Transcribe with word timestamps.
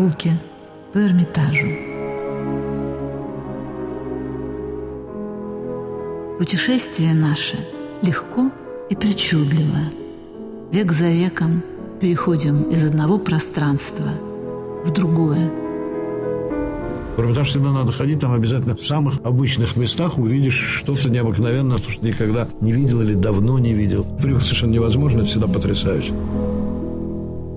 Прогулки 0.00 0.32
по 0.94 0.98
Эрмитажу. 0.98 1.66
Путешествие 6.38 7.12
наше 7.12 7.58
легко 8.00 8.50
и 8.88 8.96
причудливо. 8.96 9.90
Век 10.72 10.92
за 10.92 11.10
веком 11.10 11.62
переходим 12.00 12.62
из 12.62 12.82
одного 12.86 13.18
пространства 13.18 14.06
в 14.86 14.90
другое. 14.90 15.50
В 17.18 17.20
Эрмитаж 17.20 17.50
всегда 17.50 17.70
надо 17.70 17.92
ходить, 17.92 18.20
там 18.20 18.32
обязательно 18.32 18.76
в 18.76 18.86
самых 18.86 19.20
обычных 19.22 19.76
местах 19.76 20.16
увидишь 20.16 20.78
что-то 20.78 21.10
необыкновенное, 21.10 21.76
то, 21.76 21.90
что 21.90 22.06
никогда 22.06 22.48
не 22.62 22.72
видел 22.72 23.02
или 23.02 23.12
давно 23.12 23.58
не 23.58 23.74
видел. 23.74 24.06
Привык 24.22 24.40
совершенно 24.44 24.72
невозможно, 24.72 25.18
это 25.18 25.28
всегда 25.28 25.46
потрясающе. 25.46 26.14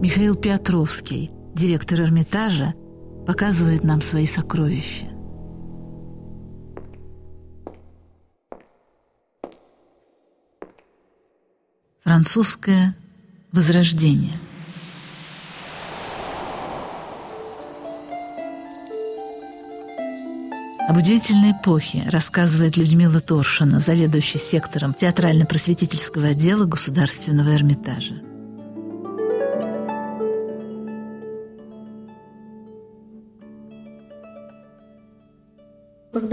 Михаил 0.01 0.35
Петровский, 0.35 1.31
директор 1.55 2.01
Эрмитажа, 2.01 2.73
показывает 3.25 3.83
нам 3.83 4.01
свои 4.01 4.25
сокровища. 4.25 5.07
Французское 12.03 12.95
возрождение. 13.51 14.37
Об 20.89 20.97
удивительной 20.97 21.53
эпохе 21.53 22.03
рассказывает 22.11 22.75
Людмила 22.75 23.21
Торшина, 23.21 23.79
заведующая 23.79 24.39
сектором 24.39 24.93
театрально-просветительского 24.93 26.27
отдела 26.27 26.65
Государственного 26.65 27.55
Эрмитажа. 27.55 28.32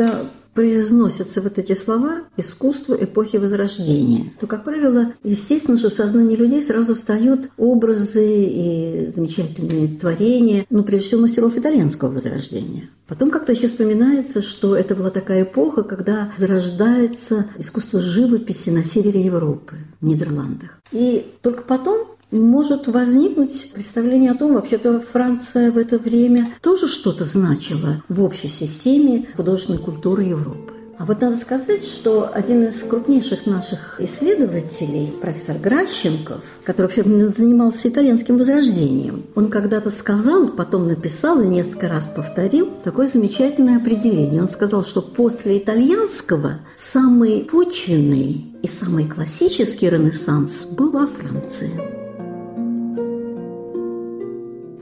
Когда 0.00 0.24
произносятся 0.54 1.42
вот 1.42 1.58
эти 1.58 1.74
слова 1.74 2.22
«искусство 2.38 2.94
эпохи 2.94 3.36
Возрождения», 3.36 4.32
то, 4.40 4.46
как 4.46 4.64
правило, 4.64 5.12
естественно, 5.22 5.76
что 5.76 5.90
в 5.90 5.92
сознании 5.92 6.36
людей 6.36 6.62
сразу 6.62 6.94
встают 6.94 7.50
образы 7.58 8.24
и 8.24 9.08
замечательные 9.14 9.88
творения, 9.88 10.64
ну, 10.70 10.84
прежде 10.84 11.08
всего, 11.08 11.20
мастеров 11.20 11.54
итальянского 11.58 12.10
Возрождения. 12.10 12.88
Потом 13.06 13.30
как-то 13.30 13.52
еще 13.52 13.66
вспоминается, 13.66 14.40
что 14.40 14.74
это 14.74 14.94
была 14.94 15.10
такая 15.10 15.42
эпоха, 15.42 15.82
когда 15.82 16.32
зарождается 16.38 17.46
искусство 17.58 18.00
живописи 18.00 18.70
на 18.70 18.82
севере 18.82 19.20
Европы, 19.20 19.76
в 20.00 20.06
Нидерландах. 20.06 20.80
И 20.92 21.26
только 21.42 21.62
потом 21.62 22.06
может 22.30 22.86
возникнуть 22.86 23.70
представление 23.72 24.32
о 24.32 24.36
том, 24.36 24.54
вообще-то 24.54 25.00
Франция 25.00 25.72
в 25.72 25.78
это 25.78 25.98
время 25.98 26.54
тоже 26.62 26.88
что-то 26.88 27.24
значила 27.24 28.02
в 28.08 28.22
общей 28.22 28.48
системе 28.48 29.26
художественной 29.36 29.78
культуры 29.78 30.24
Европы. 30.24 30.74
А 31.00 31.06
вот 31.06 31.22
надо 31.22 31.38
сказать, 31.38 31.82
что 31.82 32.30
один 32.30 32.64
из 32.66 32.82
крупнейших 32.82 33.46
наших 33.46 33.98
исследователей, 34.02 35.10
профессор 35.18 35.56
Гращенков, 35.56 36.42
который 36.62 36.88
вообще 36.88 37.02
занимался 37.30 37.88
итальянским 37.88 38.36
возрождением, 38.36 39.24
он 39.34 39.48
когда-то 39.48 39.88
сказал, 39.88 40.48
потом 40.48 40.88
написал 40.88 41.40
и 41.40 41.46
несколько 41.46 41.88
раз 41.88 42.06
повторил 42.06 42.68
такое 42.84 43.06
замечательное 43.06 43.78
определение. 43.78 44.42
Он 44.42 44.48
сказал, 44.48 44.84
что 44.84 45.00
после 45.00 45.56
итальянского 45.56 46.58
самый 46.76 47.48
почвенный 47.50 48.44
и 48.62 48.68
самый 48.68 49.08
классический 49.08 49.88
ренессанс 49.88 50.66
был 50.66 50.90
во 50.90 51.06
Франции. 51.06 51.99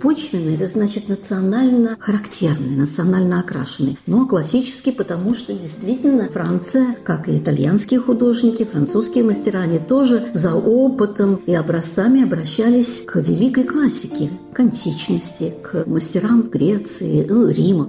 Почвенный– 0.01 0.55
это 0.57 0.67
значит 0.67 1.09
национально 1.09 1.97
характерный, 1.99 2.77
национально 2.77 3.41
окрашенный. 3.41 3.99
Ну, 4.07 4.25
а 4.25 4.29
классический, 4.29 4.93
потому 4.93 5.35
что 5.35 5.53
действительно 5.53 6.29
Франция, 6.29 6.97
как 7.05 7.29
и 7.29 7.37
итальянские 7.37 7.99
художники, 7.99 8.65
французские 8.65 9.25
мастера, 9.25 9.59
они 9.61 9.81
тоже 9.81 10.29
за 10.35 10.55
опытом 10.55 11.37
и 11.47 11.55
образцами 11.55 12.23
обращались 12.23 13.03
к 13.07 13.17
великой 13.17 13.65
классике, 13.65 14.31
к 14.53 14.61
античности, 14.61 15.53
к 15.63 15.85
мастерам 15.87 16.43
Греции, 16.43 17.27
ну, 17.29 17.49
Рима. 17.49 17.89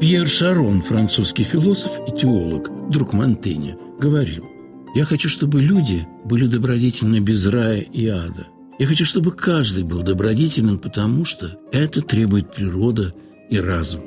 Пьер 0.00 0.28
Шарон, 0.28 0.82
французский 0.82 1.44
философ 1.44 1.92
и 2.06 2.12
теолог, 2.12 2.70
друг 2.90 3.14
Монтэня, 3.14 3.76
говорил, 3.98 4.44
«Я 4.94 5.06
хочу, 5.06 5.30
чтобы 5.30 5.62
люди 5.62 6.06
были 6.24 6.46
добродетельны 6.46 7.20
без 7.20 7.46
рая 7.46 7.80
и 7.80 8.06
ада– 8.06 8.48
я 8.78 8.86
хочу, 8.86 9.04
чтобы 9.04 9.32
каждый 9.32 9.82
был 9.82 10.02
добродетелен, 10.02 10.78
потому 10.78 11.24
что 11.24 11.58
это 11.72 12.00
требует 12.00 12.54
природа 12.54 13.12
и 13.50 13.58
разум. 13.58 14.02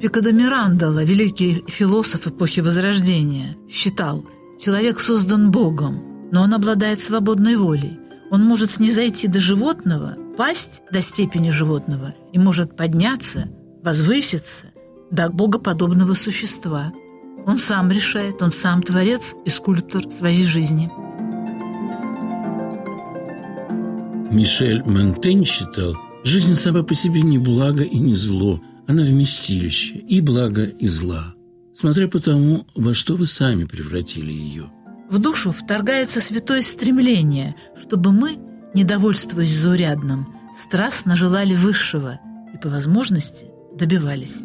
Пикадо 0.00 0.32
Мирандола, 0.32 1.02
великий 1.02 1.64
философ 1.66 2.26
эпохи 2.26 2.60
Возрождения, 2.60 3.56
считал, 3.70 4.26
человек 4.60 5.00
создан 5.00 5.50
Богом, 5.50 6.28
но 6.30 6.42
он 6.42 6.52
обладает 6.52 7.00
свободной 7.00 7.56
волей. 7.56 7.98
Он 8.30 8.42
может 8.42 8.70
снизойти 8.70 9.28
до 9.28 9.40
животного, 9.40 10.18
пасть 10.36 10.82
до 10.90 11.00
степени 11.00 11.48
животного 11.48 12.14
и 12.34 12.38
может 12.38 12.76
подняться, 12.76 13.48
возвыситься 13.82 14.66
до 15.10 15.30
богоподобного 15.30 16.12
существа. 16.12 16.92
Он 17.46 17.56
сам 17.56 17.90
решает, 17.90 18.42
он 18.42 18.50
сам 18.50 18.82
творец 18.82 19.34
и 19.46 19.48
скульптор 19.48 20.10
своей 20.10 20.44
жизни– 20.44 20.90
Мишель 24.34 24.82
Монтень 24.82 25.44
считал, 25.46 25.96
жизнь 26.24 26.56
сама 26.56 26.82
по 26.82 26.96
себе 26.96 27.22
не 27.22 27.38
благо 27.38 27.84
и 27.84 27.96
не 27.98 28.16
зло, 28.16 28.60
она 28.88 29.04
вместилище 29.04 29.98
и 29.98 30.20
блага, 30.20 30.64
и 30.64 30.88
зла, 30.88 31.34
смотря 31.72 32.08
по 32.08 32.18
тому, 32.18 32.66
во 32.74 32.94
что 32.94 33.14
вы 33.14 33.28
сами 33.28 33.62
превратили 33.62 34.32
ее. 34.32 34.72
В 35.08 35.20
душу 35.20 35.52
вторгается 35.52 36.20
святое 36.20 36.62
стремление, 36.62 37.54
чтобы 37.80 38.10
мы, 38.10 38.36
недовольствуясь 38.74 39.54
заурядным, 39.54 40.26
страстно 40.58 41.14
желали 41.14 41.54
высшего 41.54 42.18
и, 42.52 42.58
по 42.58 42.68
возможности, 42.68 43.46
добивались. 43.78 44.40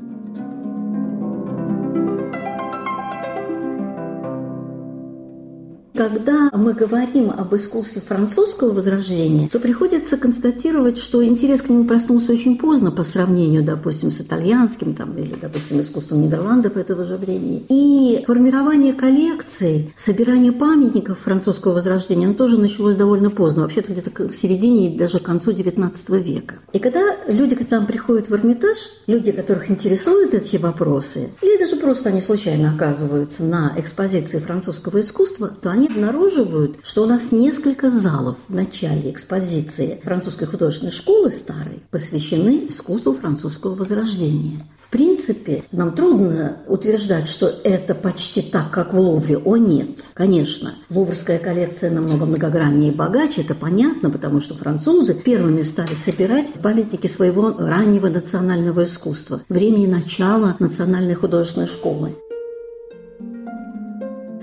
Когда 5.99 6.49
мы 6.53 6.71
говорим 6.71 7.29
об 7.29 7.53
искусстве 7.57 8.01
французского 8.01 8.71
возрождения, 8.71 9.49
то 9.49 9.59
приходится 9.59 10.15
констатировать, 10.15 10.97
что 10.97 11.25
интерес 11.25 11.61
к 11.61 11.67
нему 11.67 11.83
проснулся 11.83 12.31
очень 12.31 12.57
поздно 12.57 12.89
по 12.89 13.03
сравнению, 13.03 13.65
допустим, 13.65 14.09
с 14.09 14.21
итальянским 14.21 14.95
там, 14.95 15.17
или, 15.17 15.35
допустим, 15.35 15.81
искусством 15.81 16.21
Нидерландов 16.21 16.77
этого 16.77 17.03
же 17.03 17.17
времени. 17.17 17.65
И 17.67 18.23
формирование 18.25 18.93
коллекций, 18.93 19.93
собирание 19.97 20.53
памятников 20.53 21.19
французского 21.19 21.73
возрождения, 21.73 22.27
оно 22.27 22.35
тоже 22.35 22.57
началось 22.57 22.95
довольно 22.95 23.29
поздно, 23.29 23.63
вообще-то 23.63 23.91
где-то 23.91 24.29
в 24.29 24.33
середине 24.33 24.95
и 24.95 24.97
даже 24.97 25.19
к 25.19 25.23
концу 25.23 25.51
XIX 25.51 25.91
века. 26.21 26.59
И 26.71 26.79
когда 26.79 27.01
люди 27.27 27.57
к 27.57 27.69
нам 27.69 27.85
приходят 27.85 28.29
в 28.29 28.33
Эрмитаж, 28.33 28.77
люди, 29.07 29.33
которых 29.33 29.69
интересуют 29.69 30.33
эти 30.33 30.55
вопросы, 30.55 31.27
или 31.41 31.59
даже 31.59 31.75
просто 31.75 32.07
они 32.07 32.21
случайно 32.21 32.71
оказываются 32.73 33.43
на 33.43 33.73
экспозиции 33.75 34.39
французского 34.39 35.01
искусства, 35.01 35.51
то 35.61 35.69
они 35.69 35.88
обнаруживают, 35.89 36.77
что 36.83 37.03
у 37.03 37.05
нас 37.05 37.31
несколько 37.31 37.89
залов 37.89 38.37
в 38.47 38.53
начале 38.55 39.11
экспозиции 39.11 39.99
французской 40.03 40.45
художественной 40.45 40.91
школы 40.91 41.29
старой 41.29 41.81
посвящены 41.91 42.67
искусству 42.69 43.13
французского 43.13 43.75
возрождения. 43.75 44.65
В 44.81 44.91
принципе, 44.91 45.63
нам 45.71 45.93
трудно 45.93 46.57
утверждать, 46.67 47.27
что 47.27 47.47
это 47.63 47.93
почти 47.93 48.41
так, 48.41 48.71
как 48.71 48.91
в 48.91 48.99
Лувре. 48.99 49.37
О, 49.37 49.55
нет, 49.55 50.03
конечно. 50.15 50.73
Луврская 50.89 51.37
коллекция 51.37 51.91
намного 51.91 52.25
многограннее 52.25 52.91
и 52.91 52.95
богаче, 52.95 53.41
это 53.41 53.53
понятно, 53.53 54.09
потому 54.09 54.41
что 54.41 54.55
французы 54.55 55.13
первыми 55.13 55.61
стали 55.61 55.93
собирать 55.93 56.53
памятники 56.53 57.05
своего 57.05 57.55
раннего 57.55 58.07
национального 58.07 58.85
искусства, 58.85 59.41
времени 59.47 59.85
начала 59.85 60.55
национальной 60.59 61.13
художественной 61.13 61.67
школы. 61.67 62.15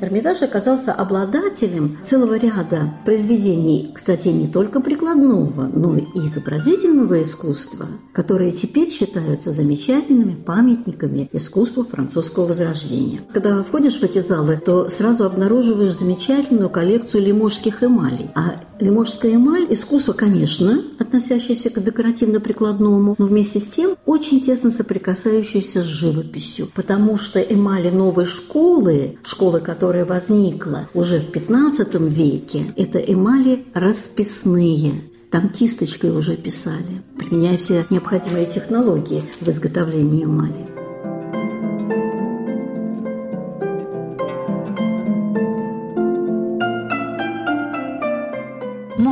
Эрмитаж 0.01 0.43
оказался 0.43 0.93
обладателем 0.93 1.97
целого 2.03 2.37
ряда 2.39 2.95
произведений, 3.05 3.93
кстати, 3.95 4.29
не 4.29 4.47
только 4.47 4.81
прикладного, 4.81 5.71
но 5.73 5.97
и 5.97 6.05
изобразительного 6.15 7.23
искусства, 7.23 7.87
которые 8.13 8.51
теперь 8.51 8.91
считаются 8.91 9.51
замечательными 9.51 10.35
памятниками 10.35 11.29
искусства 11.33 11.85
французского 11.85 12.47
возрождения. 12.47 13.21
Когда 13.33 13.63
входишь 13.63 13.99
в 13.99 14.03
эти 14.03 14.19
залы, 14.19 14.61
то 14.63 14.91
сразу 14.91 15.25
обнаруживаешь 15.25 15.97
замечательную 15.97 16.69
коллекцию 16.69 17.25
лиможских 17.25 17.83
эмалей. 17.83 18.31
А 18.35 18.57
Лиможская 18.79 19.35
эмаль– 19.37 19.67
искусство, 19.71 20.13
конечно, 20.13 20.83
относящееся 20.99 21.71
к 21.71 21.83
декоративно-прикладному, 21.83 23.15
но 23.17 23.27
вместе 23.27 23.59
с 23.59 23.69
тем 23.69 23.97
очень 24.05 24.41
тесно 24.43 24.71
соприкасающееся 24.71 25.83
с 25.83 25.87
живописью, 25.87 26.69
потому 26.75 27.17
что 27.17 27.41
эмали 27.41 27.89
новой 27.89 28.27
школы, 28.27 29.19
школы, 29.25 29.61
которая 29.61 30.05
возникла 30.05 30.91
уже 30.93 31.21
в 31.21 31.31
XV 31.31 32.09
веке, 32.09 32.75
это 32.77 32.99
эмали 32.99 33.65
расписные. 33.73 35.05
Там 35.31 35.49
кисточкой 35.49 36.11
уже 36.11 36.37
писали, 36.37 37.03
применяя 37.19 37.57
все 37.57 37.87
необходимые 37.89 38.47
технологии 38.47 39.25
в 39.41 39.49
изготовлении 39.49 40.25
эмали. 40.25 40.76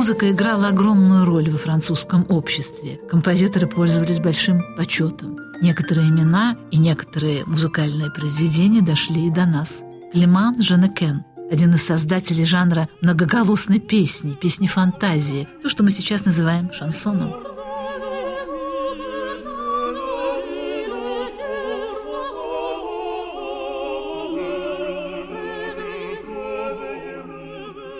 Музыка 0.05 0.29
играла 0.29 0.67
огромную 0.67 1.25
роль 1.25 1.49
во 1.49 1.57
французском 1.57 2.27
обществе. 2.29 2.99
Композиторы 3.09 3.65
пользовались 3.65 4.19
большим 4.19 4.61
почетом. 4.77 5.35
Некоторые 5.63 6.09
имена 6.09 6.55
и 6.69 6.77
некоторые 6.77 7.43
музыкальные 7.45 8.11
произведения 8.11 8.81
дошли 8.81 9.25
и 9.25 9.31
до 9.31 9.47
нас. 9.47 9.81
Климан 10.13 10.61
Женекен– 10.61 11.23
один 11.51 11.73
из 11.73 11.83
создателей 11.83 12.45
жанра 12.45 12.87
многоголосной 13.01 13.79
песни, 13.79 14.37
песни 14.39 14.67
фантазии, 14.67 15.47
то, 15.63 15.69
что 15.69 15.83
мы 15.83 15.89
сейчас 15.89 16.23
называем 16.23 16.71
шансоном. 16.71 17.33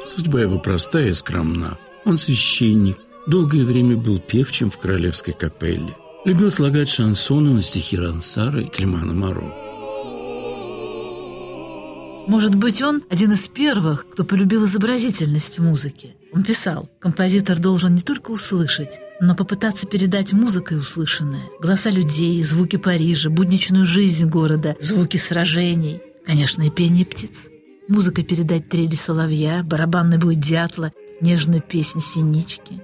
Судьба 0.06 0.42
его 0.42 0.60
простая 0.60 1.08
и 1.08 1.14
скромна. 1.14 1.80
Он 2.06 2.20
священник, 2.20 2.98
долгое 3.26 3.66
время 3.66 3.98
был 3.98 4.20
певчим 4.20 4.70
в 4.70 4.78
королевской 4.78 5.34
капелле. 5.34 5.98
Любил 6.24 6.52
слагать 6.52 6.90
шансоны 6.90 7.52
на 7.52 7.64
стихи 7.64 7.98
Рансара 7.98 8.62
и 8.62 8.70
Климана 8.70 9.14
Моро. 9.14 9.54
Может 12.28 12.56
быть, 12.56 12.82
он 12.82 13.04
один 13.10 13.34
из 13.34 13.48
первых, 13.48 14.08
кто 14.12 14.24
полюбил 14.24 14.66
изобразительность 14.66 15.58
в 15.58 15.64
музыке. 15.64 16.16
Он 16.32 16.44
писал, 16.44 16.90
композитор 17.00 17.60
должен 17.60 17.96
не 17.96 18.02
только 18.02 18.32
услышать, 18.32 19.00
но 19.20 19.36
попытаться 19.36 19.88
передать 19.88 20.34
музыкой 20.34 20.78
услышанное. 20.78 21.44
Голоса 21.60 21.90
людей, 21.90 22.42
звуки 22.44 22.78
Парижа, 22.78 23.30
будничную 23.30 23.86
жизнь 23.86 24.28
города, 24.28 24.76
звуки 24.80 25.18
сражений, 25.18 26.02
конечно, 26.26 26.64
и 26.64 26.70
пение 26.70 27.06
птиц. 27.06 27.46
Музыка 27.88 28.24
передать 28.24 28.70
трели 28.70 28.96
соловья, 28.96 29.62
барабанный 29.64 30.18
бой 30.18 30.36
дятла, 30.36 30.92
нежную 31.22 31.62
песнь 31.62 32.00
синички. 32.00 32.82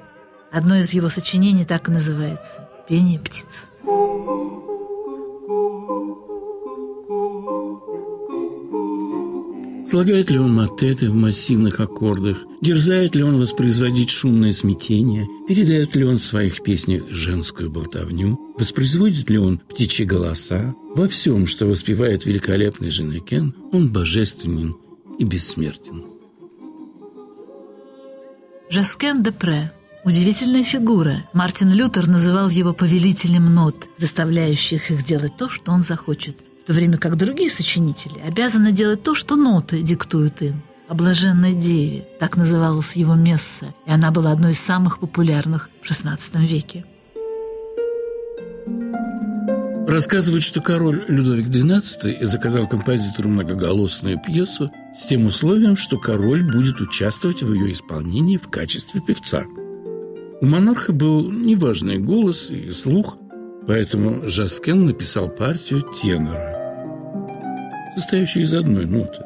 Одно 0.52 0.78
из 0.78 0.94
его 0.94 1.10
сочинений 1.10 1.66
так 1.66 1.88
и 1.88 1.92
называется 1.92 2.70
«Пение 2.88 3.20
птиц». 3.20 3.68
Слагает 9.92 10.30
ли 10.30 10.40
он 10.40 10.54
мотеты 10.54 11.10
в 11.10 11.16
массивных 11.16 11.82
аккордах? 11.82 12.38
Дерзает 12.62 13.14
ли 13.14 13.24
он 13.24 13.38
воспроизводить 13.38 14.10
шумное 14.10 14.54
смятение? 14.54 15.28
Передает 15.50 15.94
ли 15.98 16.06
он 16.06 16.18
в 16.18 16.24
своих 16.24 16.64
песнях 16.64 17.10
женскую 17.10 17.70
болтовню? 17.70 18.40
Воспроизводит 18.58 19.30
ли 19.30 19.38
он 19.38 19.60
птичьи 19.60 20.06
голоса? 20.06 20.74
Во 20.96 21.10
всем, 21.10 21.46
что 21.46 21.66
воспевает 21.66 22.26
великолепный 22.26 22.90
Женекен, 22.90 23.54
он 23.74 23.92
божественен 23.92 24.78
и 25.20 25.26
бессмертен. 25.26 26.11
Жаскен 28.72 29.22
де 29.22 29.32
Пре– 29.32 29.70
удивительная 30.06 30.64
фигура. 30.64 31.26
Мартин 31.34 31.74
Лютер 31.74 32.08
называл 32.08 32.48
его 32.48 32.74
повелителем 32.74 33.54
нот, 33.54 33.90
заставляющих 33.98 34.92
их 34.92 35.04
делать 35.04 35.36
то, 35.36 35.50
что 35.50 35.74
он 35.74 35.82
захочет, 35.82 36.38
в 36.64 36.68
то 36.68 36.72
время 36.72 36.98
как 36.98 37.18
другие 37.18 37.50
сочинители 37.50 38.22
обязаны 38.22 38.72
делать 38.72 39.04
то, 39.04 39.14
что 39.14 39.36
ноты 39.36 39.82
диктуют 39.82 40.42
им. 40.42 40.62
О 40.88 40.94
блаженной 40.94 41.54
деве– 41.54 42.08
так 42.22 42.38
называлась 42.38 42.96
его 42.96 43.16
месса, 43.16 43.74
и 43.86 43.92
она 43.92 44.10
была 44.10 44.32
одной 44.32 44.52
из 44.52 44.60
самых 44.62 45.00
популярных 45.00 45.70
в 45.82 45.92
XVI 45.92 46.18
веке. 46.46 46.86
Рассказывают, 49.86 50.46
что 50.46 50.62
король 50.62 51.04
Людовик 51.10 51.50
XII 51.50 52.26
заказал 52.26 52.68
композитору 52.68 53.28
многоголосную 53.28 54.18
пьесу 54.18 54.72
с 54.96 55.08
тем 55.08 55.26
условием, 55.26 55.76
что 55.76 55.98
король 55.98 56.44
будет 56.44 56.82
участвовать 56.82 57.44
в 57.44 57.54
ее 57.54 57.72
исполнении 57.72 58.38
в 58.38 58.50
качестве 58.50 59.02
певца. 59.02 59.46
У 60.42 60.46
монарха 60.46 60.92
был 60.92 61.32
неважный 61.32 61.98
голос 61.98 62.50
и 62.50 62.72
слух, 62.72 63.18
поэтому 63.68 64.28
Жаскен 64.28 64.86
написал 64.86 65.30
партию 65.30 65.84
тенора, 65.84 66.58
состоящую 67.96 68.44
из 68.44 68.54
одной 68.54 68.86
ноты. 68.86 69.24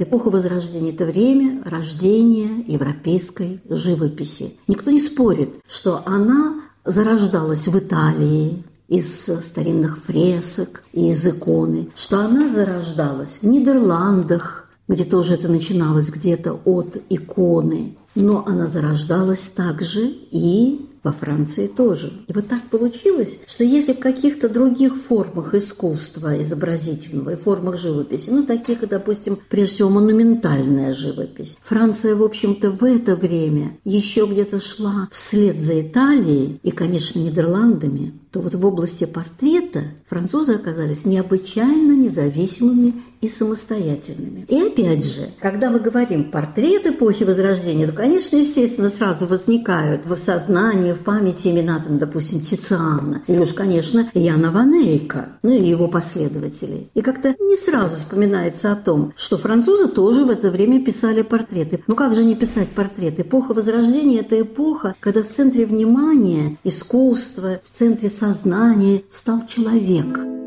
Эпоха 0.00 0.30
Возрождения– 0.30 0.90
это 0.92 1.06
время 1.06 1.60
рождения 1.64 2.62
европейской 2.68 3.60
живописи. 3.68 4.54
Никто 4.68 4.92
не 4.92 5.00
спорит, 5.00 5.56
что 5.68 6.02
она 6.06 6.60
зарождалась 6.84 7.66
в 7.66 7.76
Италии, 7.76 8.62
из 8.88 9.30
старинных 9.42 10.02
фресок 10.04 10.82
и 10.92 11.10
из 11.10 11.26
иконы, 11.26 11.88
что 11.94 12.20
она 12.20 12.48
зарождалась 12.48 13.38
в 13.42 13.46
Нидерландах, 13.46 14.68
где 14.88 15.04
тоже 15.04 15.34
это 15.34 15.48
начиналось 15.48 16.10
где-то 16.10 16.58
от 16.64 16.96
иконы, 17.10 17.96
но 18.14 18.44
она 18.46 18.66
зарождалась 18.66 19.48
также 19.50 20.06
и 20.30 20.88
во 21.04 21.12
Франции 21.12 21.68
тоже. 21.68 22.12
И 22.26 22.32
вот 22.32 22.48
так 22.48 22.62
получилось, 22.64 23.40
что 23.46 23.64
если 23.64 23.92
в 23.92 23.98
каких-то 23.98 24.48
других 24.48 24.96
формах 24.96 25.54
искусства 25.54 26.40
изобразительного 26.40 27.30
и 27.30 27.36
формах 27.36 27.78
живописи, 27.78 28.30
ну, 28.30 28.44
таких, 28.44 28.86
допустим, 28.88 29.38
прежде 29.48 29.74
всего, 29.74 29.90
монументальная 29.90 30.94
живопись, 30.94 31.56
Франция, 31.62 32.14
в 32.14 32.22
общем-то, 32.22 32.70
в 32.70 32.84
это 32.84 33.16
время 33.16 33.78
еще 33.84 34.26
где-то 34.26 34.60
шла 34.60 35.08
вслед 35.12 35.60
за 35.60 35.80
Италией 35.80 36.60
и, 36.62 36.70
конечно, 36.70 37.20
Нидерландами, 37.20 38.12
то 38.30 38.40
вот 38.40 38.54
в 38.54 38.66
области 38.66 39.04
портрета 39.04 39.84
французы 40.06 40.54
оказались 40.54 41.04
необычайно 41.04 41.92
независимыми 41.92 42.94
и 43.20 43.28
самостоятельными. 43.28 44.44
И 44.48 44.60
опять 44.60 45.04
же, 45.04 45.28
когда 45.40 45.70
мы 45.70 45.80
говорим 45.80 46.30
портрет 46.30 46.86
эпохи 46.86 47.24
Возрождения, 47.24 47.86
то, 47.86 47.92
конечно, 47.92 48.36
естественно, 48.36 48.88
сразу 48.88 49.26
возникают 49.26 50.06
в 50.06 50.16
сознании, 50.16 50.92
в 50.92 51.00
памяти 51.00 51.48
имена, 51.48 51.80
там, 51.80 51.98
допустим, 51.98 52.40
Тициана, 52.40 53.22
или 53.26 53.38
уж, 53.38 53.52
конечно, 53.54 54.08
Яна 54.14 54.52
Ванейка, 54.52 55.30
ну 55.42 55.52
и 55.52 55.68
его 55.68 55.88
последователей. 55.88 56.90
И 56.94 57.00
как-то 57.00 57.34
не 57.40 57.56
сразу 57.56 57.96
вспоминается 57.96 58.72
о 58.72 58.76
том, 58.76 59.12
что 59.16 59.36
французы 59.36 59.88
тоже 59.88 60.24
в 60.24 60.30
это 60.30 60.50
время 60.50 60.84
писали 60.84 61.22
портреты. 61.22 61.82
Ну 61.86 61.96
как 61.96 62.14
же 62.14 62.24
не 62.24 62.36
писать 62.36 62.68
портреты? 62.68 63.22
Эпоха 63.22 63.52
Возрождения– 63.52 64.20
это 64.20 64.40
эпоха, 64.40 64.94
когда 65.00 65.22
в 65.22 65.28
центре 65.28 65.66
внимания 65.66 66.56
искусства, 66.62 67.60
в 67.64 67.70
центре 67.70 68.08
сознания 68.18 69.02
стал 69.10 69.46
человек– 69.46 70.18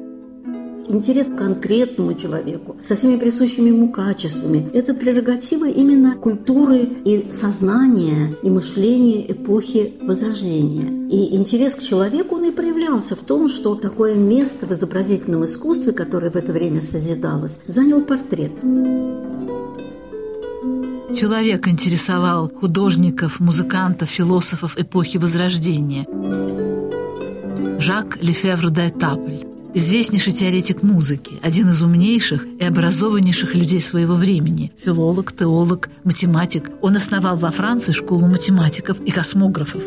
интерес 0.92 1.28
к 1.28 1.38
конкретному 1.38 2.14
человеку, 2.14 2.76
со 2.84 2.96
всеми 2.96 3.18
присущими 3.18 3.70
ему 3.70 3.92
качествами. 3.92 4.68
Это 4.74 4.94
прерогатива 4.94 5.70
именно 5.70 6.16
культуры 6.16 6.82
и 7.06 7.32
сознания, 7.32 8.36
и 8.44 8.50
мышления 8.50 9.32
эпохи 9.32 9.94
Возрождения. 10.02 11.08
И 11.10 11.36
интерес 11.36 11.76
к 11.76 11.82
человеку, 11.84 12.36
он 12.36 12.46
и 12.46 12.52
проявлялся 12.52 13.16
в 13.16 13.20
том, 13.20 13.48
что 13.48 13.76
такое 13.76 14.16
место 14.16 14.66
в 14.66 14.74
изобразительном 14.74 15.46
искусстве, 15.46 15.94
которое 15.94 16.32
в 16.32 16.36
это 16.36 16.52
время 16.52 16.82
созидалось, 16.82 17.60
занял 17.68 18.02
портрет. 18.02 18.52
Человек 21.16 21.68
интересовал 21.68 22.50
художников, 22.50 23.40
музыкантов, 23.40 24.10
философов 24.10 24.78
эпохи 24.78 25.18
Возрождения. 25.18 26.71
Жак 27.82 28.20
Лефевр 28.22 28.70
де 28.70 28.90
Тапль 28.92 29.44
известнейший 29.74 30.34
теоретик 30.34 30.84
музыки, 30.84 31.40
один 31.42 31.70
из 31.70 31.82
умнейших 31.82 32.46
и 32.60 32.64
образованнейших 32.64 33.56
людей 33.56 33.80
своего 33.80 34.14
времени, 34.14 34.72
филолог, 34.84 35.32
теолог, 35.36 35.90
математик. 36.04 36.70
Он 36.82 36.96
основал 36.96 37.38
во 37.38 37.50
Франции 37.50 37.92
школу 37.92 38.28
математиков 38.28 39.00
и 39.00 39.10
космографов. 39.10 39.82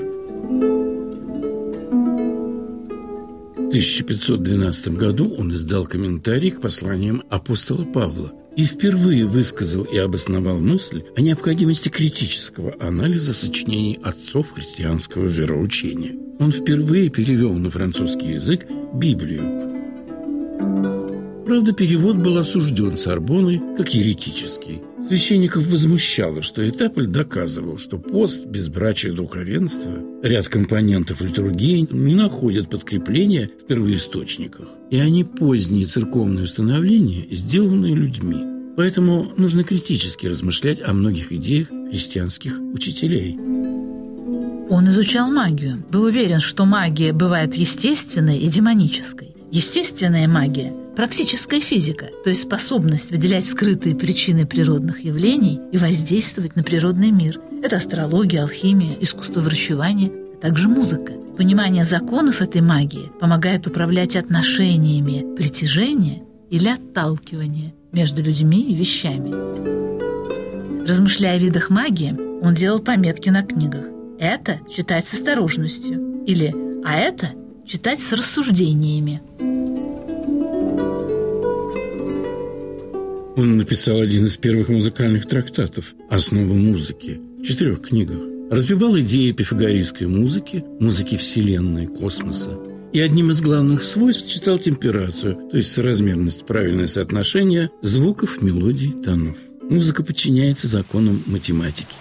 В 3.56 3.68
1512 3.68 4.88
году 4.88 5.32
он 5.38 5.52
издал 5.52 5.86
комментарий 5.86 6.50
к 6.50 6.60
посланиям 6.60 7.22
апостола 7.28 7.84
Павла 7.84 8.32
и 8.56 8.64
впервые 8.64 9.26
высказал 9.26 9.84
и 9.84 9.96
обосновал 9.98 10.58
мысль 10.58 11.02
о 11.16 11.20
необходимости 11.20 11.88
критического 11.88 12.74
анализа 12.80 13.34
сочинений 13.34 14.00
отцов 14.02 14.52
христианского 14.52 15.26
вероучения. 15.26 16.12
Он 16.38 16.52
впервые 16.52 17.10
перевел 17.10 17.52
на 17.54 17.70
французский 17.70 18.32
язык 18.32 18.66
Библию, 18.94 19.74
Правда, 21.46 21.72
перевод 21.72 22.16
был 22.16 22.38
осужден 22.38 22.96
Сорбоной 22.96 23.60
как 23.76 23.92
еретический. 23.92 24.80
Священников 25.06 25.66
возмущало, 25.66 26.42
что 26.42 26.66
Этаполь 26.66 27.06
доказывал, 27.06 27.76
что 27.76 27.98
пост, 27.98 28.46
безбрачие 28.46 29.12
духовенства, 29.12 29.92
ряд 30.22 30.48
компонентов 30.48 31.20
литургии 31.20 31.86
не 31.90 32.14
находят 32.14 32.70
подкрепления 32.70 33.50
в 33.62 33.66
первоисточниках, 33.66 34.66
и 34.90 34.98
они 34.98 35.22
поздние 35.22 35.84
церковные 35.84 36.44
установления, 36.44 37.26
сделанные 37.30 37.94
людьми. 37.94 38.38
Поэтому 38.76 39.30
нужно 39.36 39.62
критически 39.62 40.26
размышлять 40.26 40.80
о 40.82 40.94
многих 40.94 41.32
идеях 41.32 41.68
христианских 41.68 42.58
учителей. 42.72 43.36
Он 44.70 44.88
изучал 44.88 45.30
магию, 45.30 45.84
был 45.90 46.04
уверен, 46.04 46.40
что 46.40 46.64
магия 46.64 47.12
бывает 47.12 47.54
естественной 47.54 48.38
и 48.38 48.48
демонической. 48.48 49.36
Естественная 49.52 50.26
магия– 50.26 50.72
практическая 50.96 51.60
физика, 51.60 52.10
то 52.22 52.30
есть 52.30 52.42
способность 52.42 53.10
выделять 53.10 53.46
скрытые 53.46 53.94
причины 53.94 54.46
природных 54.46 55.04
явлений 55.04 55.60
и 55.72 55.78
воздействовать 55.78 56.56
на 56.56 56.62
природный 56.62 57.10
мир. 57.10 57.40
Это 57.62 57.76
астрология, 57.76 58.42
алхимия, 58.42 58.96
искусство 59.00 59.40
врачевания, 59.40 60.10
а 60.10 60.40
также 60.40 60.68
музыка. 60.68 61.12
Понимание 61.36 61.84
законов 61.84 62.40
этой 62.40 62.60
магии 62.60 63.10
помогает 63.20 63.66
управлять 63.66 64.14
отношениями 64.16 65.34
притяжения 65.34 66.22
или 66.50 66.68
отталкивания 66.68 67.74
между 67.92 68.22
людьми 68.22 68.62
и 68.62 68.74
вещами. 68.74 69.32
Размышляя 70.86 71.36
о 71.36 71.40
видах 71.40 71.70
магии, 71.70 72.14
он 72.42 72.54
делал 72.54 72.78
пометки 72.78 73.30
на 73.30 73.42
книгах. 73.42 73.86
Это 74.18 74.60
читать 74.70 75.06
с 75.06 75.14
осторожностью. 75.14 76.24
Или 76.26 76.54
«а 76.84 76.96
это 76.96 77.30
читать 77.66 78.00
с 78.00 78.12
рассуждениями». 78.12 79.22
Он 83.36 83.56
написал 83.56 84.00
один 84.00 84.26
из 84.26 84.36
первых 84.36 84.68
музыкальных 84.68 85.26
трактатов 85.26 85.94
«Основы 86.08 86.54
музыки» 86.54 87.20
в 87.40 87.42
четырех 87.42 87.82
книгах. 87.82 88.20
Развивал 88.48 88.96
идеи 89.00 89.32
пифагорейской 89.32 90.06
музыки, 90.06 90.64
музыки 90.78 91.16
Вселенной, 91.16 91.88
космоса. 91.88 92.56
И 92.92 93.00
одним 93.00 93.32
из 93.32 93.40
главных 93.40 93.82
свойств 93.82 94.28
читал 94.28 94.60
темперацию, 94.60 95.48
то 95.50 95.56
есть 95.56 95.72
соразмерность, 95.72 96.46
правильное 96.46 96.86
соотношение 96.86 97.70
звуков, 97.82 98.40
мелодий, 98.40 98.92
тонов. 98.92 99.36
Музыка 99.68 100.04
подчиняется 100.04 100.68
законам 100.68 101.20
математики. 101.26 101.96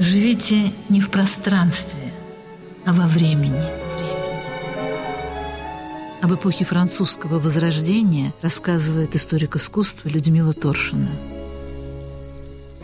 Живите 0.00 0.56
не 0.88 1.00
в 1.00 1.10
пространстве, 1.10 2.00
а 2.84 2.92
во 2.92 3.06
времени. 3.06 3.83
Об 6.24 6.32
эпохе 6.32 6.64
французского 6.64 7.38
возрождения 7.38 8.32
рассказывает 8.40 9.14
историк 9.14 9.56
искусства 9.56 10.08
Людмила 10.08 10.54
Торшина. 10.54 11.10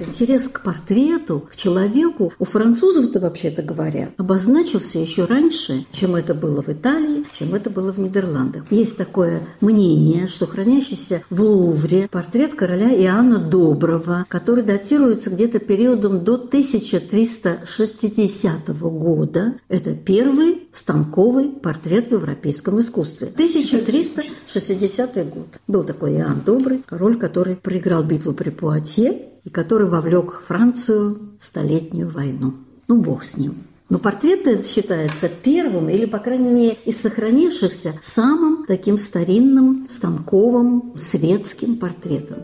Интерес 0.00 0.48
к 0.48 0.62
портрету, 0.62 1.46
к 1.50 1.56
человеку 1.56 2.32
у 2.38 2.44
французов-то, 2.44 3.18
вообще-то 3.20 3.62
говоря, 3.62 4.10
обозначился 4.16 4.98
еще 4.98 5.26
раньше, 5.26 5.84
чем 5.92 6.16
это 6.16 6.34
было 6.34 6.62
в 6.62 6.68
Италии, 6.68 7.24
чем 7.38 7.54
это 7.54 7.70
было 7.70 7.92
в 7.92 7.98
Нидерландах. 7.98 8.64
Есть 8.70 8.96
такое 8.96 9.42
мнение, 9.60 10.26
что 10.28 10.46
хранящийся 10.46 11.22
в 11.28 11.42
Лувре 11.42 12.08
портрет 12.10 12.54
короля 12.54 12.94
Иоанна 12.94 13.38
Доброго, 13.38 14.24
который 14.28 14.64
датируется 14.64 15.28
где-то 15.30 15.58
периодом 15.58 16.24
до 16.24 16.34
1360 16.34 18.68
года, 18.80 19.54
это 19.68 19.94
первый 19.94 20.68
станковый 20.72 21.48
портрет 21.48 22.08
в 22.08 22.12
европейском 22.12 22.80
искусстве. 22.80 23.28
1360 23.28 25.14
год. 25.30 25.48
Был 25.66 25.84
такой 25.84 26.14
Иоанн 26.14 26.40
Добрый, 26.44 26.82
король, 26.86 27.18
который 27.18 27.56
проиграл 27.56 28.02
битву 28.02 28.32
при 28.32 28.48
Пуатье, 28.50 29.26
и 29.44 29.50
который 29.50 29.88
вовлек 29.88 30.42
Францию 30.46 31.18
в 31.38 31.44
Столетнюю 31.44 32.08
войну. 32.08 32.54
Ну, 32.88 33.00
бог 33.00 33.24
с 33.24 33.36
ним. 33.36 33.54
Но 33.88 33.98
портрет 33.98 34.46
этот 34.46 34.66
считается 34.66 35.28
первым, 35.28 35.88
или, 35.88 36.04
по 36.04 36.18
крайней 36.18 36.50
мере, 36.50 36.78
из 36.84 37.00
сохранившихся, 37.00 37.94
самым 38.00 38.64
таким 38.66 38.98
старинным, 38.98 39.86
станковым, 39.90 40.94
светским 40.96 41.76
портретом. 41.76 42.38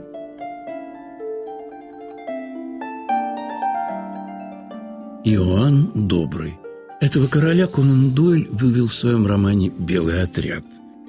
Иоанн 5.24 5.90
Добрый. 5.94 6.58
Этого 7.00 7.26
короля 7.26 7.66
Конан 7.66 8.10
Дойль 8.10 8.48
вывел 8.50 8.86
в 8.86 8.94
своем 8.94 9.26
романе 9.26 9.70
«Белый 9.76 10.22
отряд». 10.22 10.64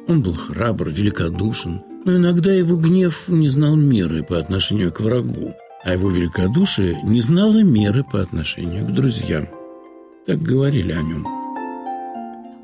Он 0.08 0.22
был 0.22 0.36
храбр, 0.36 0.90
великодушен, 0.90 1.82
но 2.06 2.16
иногда 2.16 2.52
его 2.52 2.76
гнев 2.78 3.28
не 3.28 3.50
знал 3.50 3.76
меры 3.76 4.24
по 4.24 4.38
отношению 4.38 4.92
к 4.92 5.02
врагу 5.02 5.56
а 5.84 5.94
его 5.94 6.10
великодушие 6.10 7.00
не 7.04 7.22
знало 7.22 7.64
меры 7.64 8.04
по 8.04 8.22
отношению 8.22 8.86
к 8.86 8.94
друзьям. 8.94 9.48
Так 10.26 10.42
говорили 10.42 10.92
о 10.92 11.02
нем. 11.02 11.26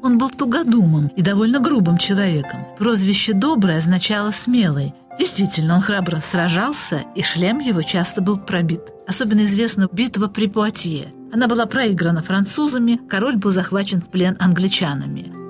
Он 0.04 0.18
был 0.18 0.30
тугодумом 0.30 1.08
и 1.16 1.22
довольно 1.22 1.60
грубым 1.60 1.98
человеком. 1.98 2.66
Прозвище 2.78 3.34
«добрый» 3.34 3.78
означало 3.78 4.32
«смелый». 4.32 4.94
Действительно, 5.18 5.76
он 5.76 5.82
храбро 5.82 6.20
сражался, 6.20 7.04
и 7.16 7.22
шлем 7.22 7.60
его 7.60 7.82
часто 7.84 8.22
был 8.22 8.38
пробит. 8.38 8.82
Особенно 9.08 9.44
известна 9.44 9.88
битва 9.92 10.28
при 10.28 10.48
Пуатье. 10.48 11.14
Она 11.32 11.48
была 11.48 11.66
проиграна 11.68 12.22
французами, 12.22 13.00
король 13.10 13.38
был 13.38 13.52
захвачен 13.52 14.02
в 14.02 14.10
плен 14.10 14.36
англичанами. 14.40 15.43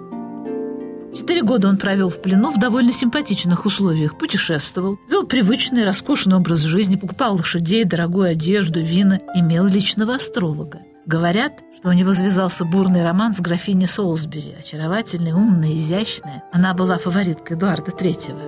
Четыре 1.16 1.44
года 1.44 1.70
он 1.70 1.78
провел 1.78 2.10
в 2.10 2.20
плену 2.22 2.50
в 2.50 2.60
довольно 2.60 2.92
симпатичных 2.92 3.66
условиях, 3.66 4.18
путешествовал, 4.18 5.00
вел 5.08 5.28
привычный, 5.28 5.84
роскошный 5.84 6.38
образ 6.38 6.62
жизни, 6.62 6.96
покупал 6.96 7.36
лошадей, 7.36 7.84
дорогую 7.84 8.30
одежду, 8.30 8.82
вина, 8.82 9.20
имел 9.36 9.66
личного 9.66 10.16
астролога. 10.16 10.82
Говорят, 11.06 11.62
что 11.78 11.90
у 11.90 11.92
него 11.92 12.14
завязался 12.14 12.66
бурный 12.66 13.04
роман 13.04 13.36
с 13.36 13.42
графиней 13.42 13.88
Солсбери, 13.88 14.56
очаровательная, 14.58 15.36
умная, 15.36 15.76
изящная. 15.76 16.44
Она 16.52 16.74
была 16.74 16.98
фавориткой 16.98 17.58
Эдуарда 17.58 17.92
Третьего. 17.92 18.42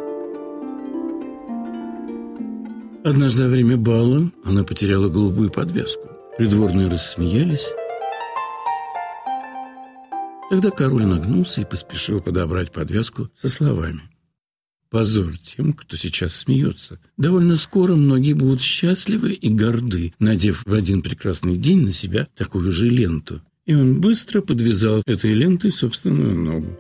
Однажды 3.04 3.44
во 3.44 3.50
время 3.50 3.78
бала 3.78 4.32
она 4.44 4.64
потеряла 4.64 5.10
голубую 5.10 5.52
подвеску. 5.52 6.08
Придворные 6.38 6.90
рассмеялись, 6.90 7.70
Тогда 10.50 10.70
король 10.70 11.06
нагнулся 11.06 11.62
и 11.62 11.66
поспешил 11.66 12.22
подобрать 12.22 12.72
подвязку 12.72 13.30
со 13.34 13.50
словами. 13.50 14.02
Позор 14.92 15.38
тем, 15.40 15.74
кто 15.74 15.98
сейчас 15.98 16.36
смеется. 16.36 17.00
Довольно 17.18 17.58
скоро 17.58 17.96
многие 17.96 18.34
будут 18.34 18.62
счастливы 18.62 19.34
и 19.34 19.50
горды, 19.50 20.14
надев 20.20 20.64
в 20.66 20.74
один 20.74 21.02
прекрасный 21.02 21.58
день 21.58 21.84
на 21.86 21.92
себя 21.92 22.28
такую 22.36 22.72
же 22.72 22.90
ленту. 22.90 23.42
И 23.66 23.74
он 23.74 24.00
быстро 24.00 24.42
подвязал 24.42 25.02
этой 25.08 25.34
лентой 25.34 25.72
собственную 25.72 26.36
ногу. 26.36 26.80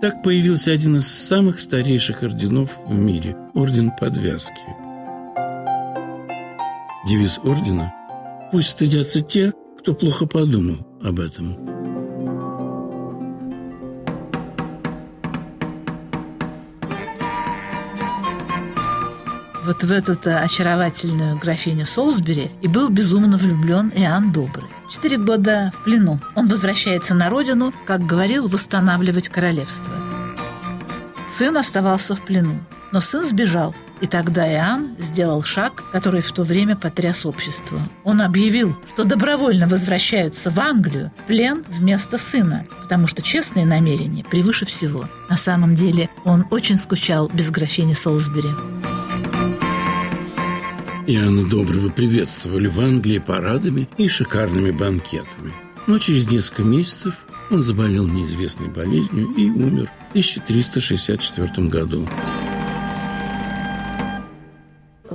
Так 0.00 0.22
появился 0.22 0.72
один 0.72 0.96
из 0.96 1.06
самых 1.06 1.60
старейших 1.60 2.22
орденов 2.22 2.70
в 2.86 2.94
мире– 2.94 3.36
Орден 3.54 3.90
Подвязки. 3.98 4.54
Девиз 7.06 7.38
ордена– 7.44 7.92
«Пусть 8.52 8.70
стыдятся 8.70 9.20
те, 9.20 9.52
кто 9.78 9.94
плохо 9.94 10.26
подумал 10.26 10.78
об 11.06 11.20
этом. 11.20 11.56
Вот 19.64 19.82
в 19.82 19.90
эту 19.90 20.12
очаровательную 20.12 21.38
графиню 21.38 21.86
Солсбери 21.86 22.52
и 22.62 22.68
был 22.68 22.88
безумно 22.88 23.36
влюблен 23.36 23.92
Иоанн 23.96 24.30
Добрый. 24.30 24.66
Четыре 24.88 25.18
года 25.18 25.72
в 25.74 25.84
плену. 25.84 26.20
Он 26.36 26.46
возвращается 26.46 27.14
на 27.14 27.28
родину, 27.28 27.74
как 27.84 28.06
говорил, 28.06 28.46
восстанавливать 28.46 29.28
королевство. 29.28 29.92
Сын 31.28 31.56
оставался 31.56 32.14
в 32.14 32.24
плену, 32.24 32.60
но 32.92 33.00
сын 33.00 33.24
сбежал– 33.24 33.74
и 34.00 34.06
тогда 34.06 34.50
Иоанн 34.52 34.96
сделал 34.98 35.42
шаг, 35.42 35.82
который 35.92 36.20
в 36.20 36.30
то 36.32 36.42
время 36.42 36.76
потряс 36.76 37.24
общество. 37.24 37.80
Он 38.04 38.20
объявил, 38.20 38.76
что 38.92 39.04
добровольно 39.04 39.66
возвращаются 39.66 40.50
в 40.50 40.58
Англию 40.60 41.12
плен 41.26 41.64
вместо 41.68 42.18
сына, 42.18 42.66
потому 42.82 43.06
что 43.06 43.22
честные 43.22 43.64
намерения 43.64 44.24
превыше 44.24 44.66
всего. 44.66 45.06
На 45.28 45.36
самом 45.36 45.74
деле 45.74 46.10
он 46.24 46.46
очень 46.50 46.76
скучал 46.76 47.30
без 47.32 47.50
графини 47.50 47.94
Солсбери. 47.94 48.50
Иоанна 51.08 51.44
Доброго 51.44 51.88
приветствовали 51.88 52.66
в 52.66 52.80
Англии 52.80 53.18
парадами 53.18 53.88
и 53.96 54.08
шикарными 54.08 54.72
банкетами. 54.72 55.54
Но 55.86 55.98
через 55.98 56.28
несколько 56.28 56.64
месяцев 56.64 57.14
он 57.48 57.62
заболел 57.62 58.08
неизвестной 58.08 58.68
болезнью 58.68 59.28
и 59.36 59.48
умер 59.48 59.88
в 60.08 60.10
1364 60.10 61.68
году. 61.68 62.08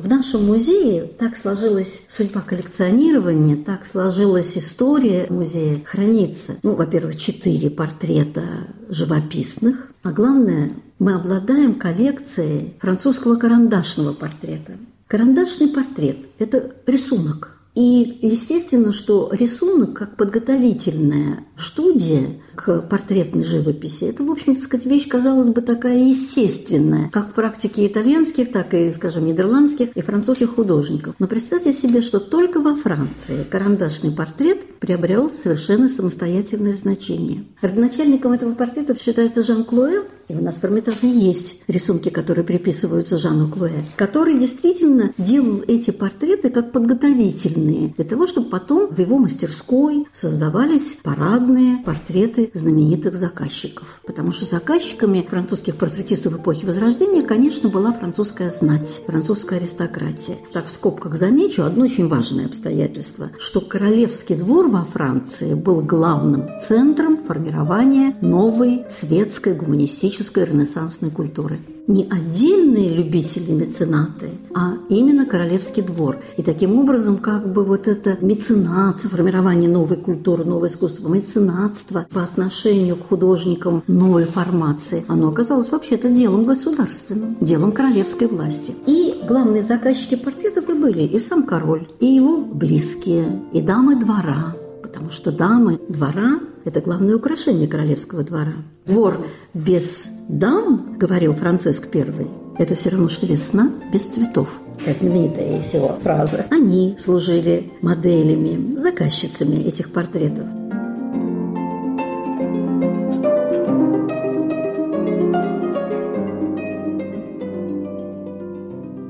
В 0.02 0.10
нашем 0.10 0.48
музее 0.48 1.04
так 1.04 1.38
сложилась 1.38 2.06
судьба 2.10 2.42
коллекционирования, 2.42 3.56
так 3.56 3.86
сложилась 3.86 4.58
история 4.58 5.28
музея. 5.30 5.80
Хранится, 5.86 6.54
ну, 6.64 6.74
во-первых, 6.74 7.18
четыре 7.18 7.70
портрета 7.70 8.42
живописных, 8.90 9.90
А 10.02 10.12
главное, 10.12 10.72
мы 10.98 11.14
обладаем 11.14 11.76
коллекцией 11.76 12.74
французского 12.80 13.36
карандашного 13.36 14.14
портрета. 14.14 14.74
Карандашный 15.06 15.68
портрет– 15.68 16.18
это 16.40 16.72
рисунок. 16.88 17.60
И 17.76 18.18
естественно, 18.24 18.94
что 18.94 19.30
рисунок 19.32 19.94
как 19.94 20.18
подготовительная 20.18 21.46
студия 21.58 22.42
к 22.64 22.82
портретной 22.82 23.44
живописи, 23.44 24.06
это, 24.06 24.24
в 24.24 24.32
общем-то 24.32 24.62
сказать, 24.62 24.86
вещь, 24.86 25.08
казалось 25.08 25.50
бы, 25.50 25.62
такая 25.62 25.98
естественная, 25.98 27.10
как 27.10 27.30
в 27.30 27.34
практике 27.34 27.88
итальянских, 27.88 28.52
так 28.52 28.74
и, 28.74 28.92
скажем, 28.94 29.26
нидерландских 29.26 29.90
и 29.96 30.02
французских 30.02 30.56
художников. 30.56 31.16
Но 31.18 31.28
представьте 31.28 31.74
себе, 31.74 32.02
что 32.02 32.20
только 32.20 32.60
во 32.62 32.76
Франции 32.76 33.46
карандашный 33.50 34.12
портрет 34.12 34.80
приобрел 34.80 35.32
совершенно 35.32 35.88
самостоятельное 35.88 36.74
значение. 36.74 37.46
Родоначальником 37.62 38.34
этого 38.34 38.54
портрета 38.54 38.96
считается 38.98 39.44
Жан 39.44 39.64
Клуэ, 39.64 40.04
и 40.32 40.36
у 40.36 40.42
нас 40.42 40.60
в 40.60 40.64
Эрмитаже 40.64 41.08
есть 41.08 41.64
рисунки, 41.68 42.10
которые 42.10 42.46
приписываются 42.46 43.18
Жану 43.18 43.50
Клуэ, 43.50 43.84
который 43.98 44.40
действительно 44.40 45.14
делал 45.18 45.62
эти 45.68 45.92
портреты 45.92 46.50
как 46.50 46.72
подготовительные, 46.72 47.94
для 47.96 48.06
того, 48.06 48.28
чтобы 48.28 48.50
потом 48.50 48.88
в 48.88 49.00
его 49.00 49.18
мастерской 49.18 50.08
создавались 50.14 50.98
парадные 51.04 51.78
портреты 51.84 52.50
знаменитых 52.54 53.16
заказчиков. 53.16 54.02
Потому 54.06 54.32
что 54.32 54.46
заказчиками 54.46 55.26
французских 55.28 55.76
портретистов 55.76 56.40
эпохи 56.40 56.66
Возрождения, 56.66 57.24
конечно, 57.24 57.70
была 57.70 57.92
французская 57.92 58.50
знать, 58.50 59.02
французская 59.06 59.58
аристократия. 59.58 60.38
Так, 60.54 60.68
в 60.68 60.72
скобках 60.72 61.16
замечу 61.16 61.64
одно 61.64 61.86
очень 61.86 62.08
важное 62.08 62.46
обстоятельство, 62.46 63.30
что 63.40 63.62
королевский 63.62 64.36
двор 64.36 64.70
во 64.70 64.86
Франции 64.86 65.54
был 65.54 65.82
главным 65.82 66.48
центром 66.62 67.18
формирования 67.18 68.16
новой 68.22 68.86
светской 68.90 69.56
гуманистической 69.56 70.21
ренессансной 70.22 71.10
культуры. 71.10 71.60
Не 71.88 72.08
отдельные 72.10 72.90
любители-меценаты, 72.90 74.30
а 74.54 74.76
именно 74.90 75.26
королевский 75.26 75.82
двор. 75.82 76.18
И 76.38 76.44
таким 76.44 76.78
образом, 76.78 77.18
как 77.18 77.52
бы 77.52 77.64
вот 77.64 77.88
это 77.88 78.18
меценатство, 78.22 79.10
формирование 79.10 79.70
новой 79.70 79.98
культуры, 79.98 80.46
нового 80.46 80.68
искусства, 80.68 81.10
меценатство 81.10 82.06
по 82.14 82.22
отношению 82.22 82.96
к 82.96 83.08
художникам 83.08 83.84
новой 83.88 84.26
формации, 84.26 85.04
оно 85.08 85.30
оказалось 85.30 85.72
вообще-то 85.72 86.10
делом 86.10 86.46
государственным, 86.46 87.36
делом 87.42 87.72
королевской 87.72 88.28
власти. 88.28 88.76
И 88.86 89.16
главные 89.28 89.64
заказчики 89.64 90.16
портретов 90.16 90.70
и 90.70 90.74
были 90.74 91.04
и 91.04 91.20
сам 91.20 91.44
король, 91.44 91.88
и 92.00 92.06
его 92.06 92.38
близкие, 92.38 93.42
и 93.54 93.62
дамы 93.62 93.96
двора, 93.96 94.56
потому 94.84 95.10
что 95.10 95.32
дамы 95.32 95.80
двора– 95.90 96.40
это 96.66 96.82
главное 96.82 97.16
украшение 97.16 97.68
королевского 97.68 98.24
двора. 98.24 98.54
Вор 98.86 99.26
без 99.54 100.10
дам, 100.28 100.98
говорил 100.98 101.34
Франциск 101.34 101.94
I, 101.94 102.28
это 102.58 102.76
все 102.76 102.90
равно, 102.90 103.10
что 103.10 103.26
весна 103.26 103.72
без 103.92 104.06
цветов. 104.06 104.60
Такая 104.78 104.96
знаменитая 104.96 105.62
его 105.62 105.98
фраза. 106.02 106.46
Они 106.52 106.96
служили 107.00 107.72
моделями, 107.82 108.78
заказчицами 108.78 109.58
этих 109.64 109.92
портретов. 109.92 110.46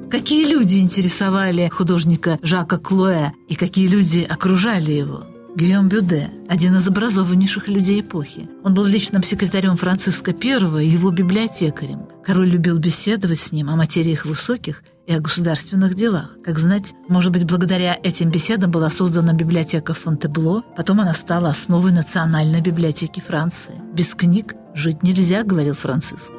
Какие 0.10 0.46
люди 0.46 0.77
интересовали 0.79 1.70
художника 1.70 2.38
Жака 2.41 2.77
Клоэ 2.77 3.31
и 3.48 3.55
какие 3.55 3.88
люди 3.88 4.25
окружали 4.29 4.91
его? 4.91 5.30
Гийом 5.53 5.89
Бюде, 5.89 6.31
один 6.48 6.77
из 6.77 6.88
образованнейших 6.88 7.67
людей 7.67 8.00
эпохи. 8.00 8.48
Он 8.63 8.74
был 8.74 8.86
личным 8.86 9.22
секретарем 9.22 9.75
Франциска 9.75 10.31
I 10.31 10.86
и 10.86 10.89
его 10.89 11.12
библиотекарем. 11.12 12.08
Король 12.25 12.50
любил 12.50 12.77
беседовать 12.77 13.39
с 13.39 13.51
ним 13.51 13.70
о 13.70 13.75
материях 13.75 14.25
высоких 14.25 14.81
и 15.08 15.13
о 15.13 15.20
государственных 15.20 15.93
делах. 15.96 16.38
Как 16.41 16.58
знать, 16.58 16.93
может 17.10 17.34
быть, 17.34 17.43
благодаря 17.43 17.99
этим 18.02 18.30
беседам 18.30 18.71
была 18.71 18.88
создана 18.88 19.34
библиотека 19.34 19.93
Фонтебло, 19.93 20.63
потом 20.78 21.02
она 21.02 21.13
стала 21.13 21.49
основой 21.49 21.91
Национальной 21.91 22.62
библиотеки 22.62 23.19
Франции. 23.19 23.73
«Без 23.93 24.15
книг 24.15 24.56
жить 24.73 25.04
нельзя»,— 25.04 25.43
говорил 25.43 25.73
Франциск. 25.73 26.32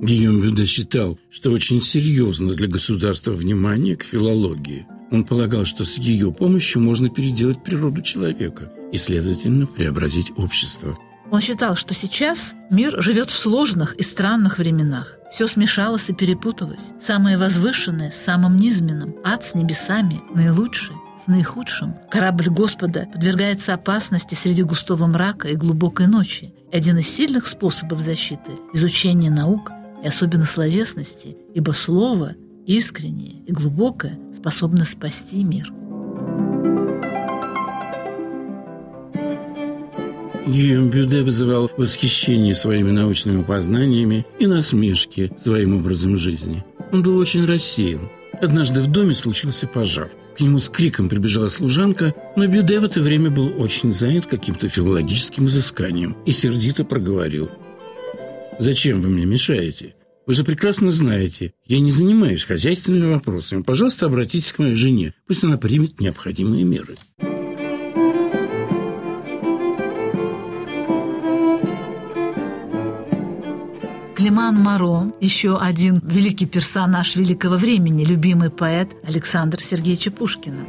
Гийом 0.00 0.40
Бюде 0.40 0.64
считал, 0.64 1.18
что 1.30 1.50
очень 1.50 1.82
серьезно 1.82 2.54
для 2.54 2.68
государства 2.68 3.32
внимание 3.32 3.96
к 3.96 4.04
филологии– 4.04 4.86
он 5.10 5.24
полагал, 5.24 5.64
что 5.64 5.84
с 5.84 5.98
ее 5.98 6.32
помощью 6.32 6.82
можно 6.82 7.08
переделать 7.08 7.62
природу 7.62 8.02
человека 8.02 8.72
и, 8.92 8.98
следовательно, 8.98 9.66
преобразить 9.66 10.32
общество. 10.36 10.96
Он 11.30 11.40
считал, 11.40 11.74
что 11.74 11.94
сейчас 11.94 12.54
мир 12.70 13.02
живет 13.02 13.30
в 13.30 13.36
сложных 13.36 13.94
и 13.96 14.02
странных 14.02 14.58
временах. 14.58 15.18
Все 15.32 15.46
смешалось 15.46 16.10
и 16.10 16.14
перепуталось. 16.14 16.92
Самое 17.00 17.38
возвышенное 17.38 18.10
с 18.10 18.22
самым 18.22 18.58
низменным, 18.58 19.16
ад 19.24 19.42
с 19.42 19.54
небесами, 19.54 20.22
наилучший 20.34 20.94
с 21.24 21.26
наихудшим. 21.26 21.94
Корабль 22.10 22.50
Господа 22.50 23.08
подвергается 23.12 23.74
опасности 23.74 24.34
среди 24.34 24.62
густого 24.62 25.06
мрака 25.06 25.48
и 25.48 25.56
глубокой 25.56 26.06
ночи. 26.06 26.52
И 26.70 26.76
один 26.76 26.98
из 26.98 27.08
сильных 27.08 27.46
способов 27.46 28.00
защиты– 28.00 28.52
изучение 28.72 29.30
наук 29.30 29.70
и 30.02 30.06
особенно 30.06 30.44
словесности, 30.44 31.36
ибо 31.54 31.72
слово 31.72 32.34
искреннее 32.66 33.42
и 33.46 33.52
глубокое 33.52 34.18
способно 34.34 34.84
спасти 34.84 35.42
мир. 35.44 35.72
Гийом 40.46 40.90
Бюде 40.90 41.22
вызывал 41.22 41.70
восхищение 41.76 42.54
своими 42.54 42.90
научными 42.90 43.42
познаниями 43.42 44.26
и 44.38 44.46
насмешки 44.46 45.32
своим 45.42 45.76
образом 45.76 46.18
жизни. 46.18 46.64
Он 46.92 47.02
был 47.02 47.16
очень 47.16 47.46
рассеян. 47.46 48.10
Однажды 48.40 48.82
в 48.82 48.88
доме 48.88 49.14
случился 49.14 49.66
пожар. 49.66 50.10
К 50.36 50.40
нему 50.40 50.58
с 50.58 50.68
криком 50.68 51.08
прибежала 51.08 51.48
служанка, 51.48 52.14
но 52.36 52.46
Бюде 52.46 52.80
в 52.80 52.84
это 52.84 53.00
время 53.00 53.30
был 53.30 53.54
очень 53.56 53.94
занят 53.94 54.26
каким-то 54.26 54.68
филологическим 54.68 55.46
изысканием 55.46 56.16
и 56.26 56.32
сердито 56.32 56.84
проговорил. 56.84 57.48
«Зачем 58.58 59.00
вы 59.00 59.08
мне 59.08 59.24
мешаете? 59.24 59.94
Вы 60.26 60.32
же 60.32 60.42
прекрасно 60.42 60.90
знаете, 60.90 61.52
я 61.66 61.80
не 61.80 61.92
занимаюсь 61.92 62.44
хозяйственными 62.44 63.12
вопросами. 63.12 63.62
Пожалуйста, 63.62 64.06
обратитесь 64.06 64.52
к 64.52 64.58
моей 64.58 64.74
жене. 64.74 65.12
Пусть 65.26 65.44
она 65.44 65.58
примет 65.58 66.00
необходимые 66.00 66.64
меры. 66.64 66.96
Климан 74.16 74.54
Моро, 74.54 75.12
еще 75.20 75.58
один 75.58 76.00
великий 76.02 76.46
персонаж 76.46 77.16
великого 77.16 77.56
времени, 77.56 78.04
любимый 78.04 78.48
поэт 78.48 78.96
Александр 79.02 79.60
Сергеевича 79.60 80.10
Пушкина. 80.10 80.64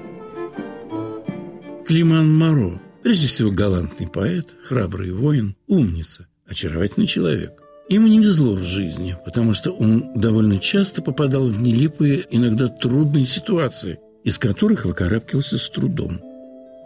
Климан 1.88 2.36
Моро, 2.36 2.82
прежде 3.02 3.28
всего 3.28 3.52
галантный 3.52 4.08
поэт, 4.08 4.54
храбрый 4.68 5.14
воин, 5.14 5.56
умница, 5.68 6.28
очаровательный 6.46 7.08
человек. 7.08 7.65
Ему 7.88 8.08
не 8.08 8.20
везло 8.20 8.54
в 8.54 8.64
жизни, 8.64 9.16
потому 9.24 9.54
что 9.54 9.72
он 9.72 10.12
довольно 10.16 10.58
часто 10.58 11.04
попадал 11.04 11.48
в 11.48 11.62
нелепые, 11.62 12.26
иногда 12.32 12.68
трудные 12.68 13.28
ситуации, 13.28 14.00
из 14.24 14.40
которых 14.40 14.86
выкарабкивался 14.86 15.60
с 15.60 15.70
трудом. 15.70 16.20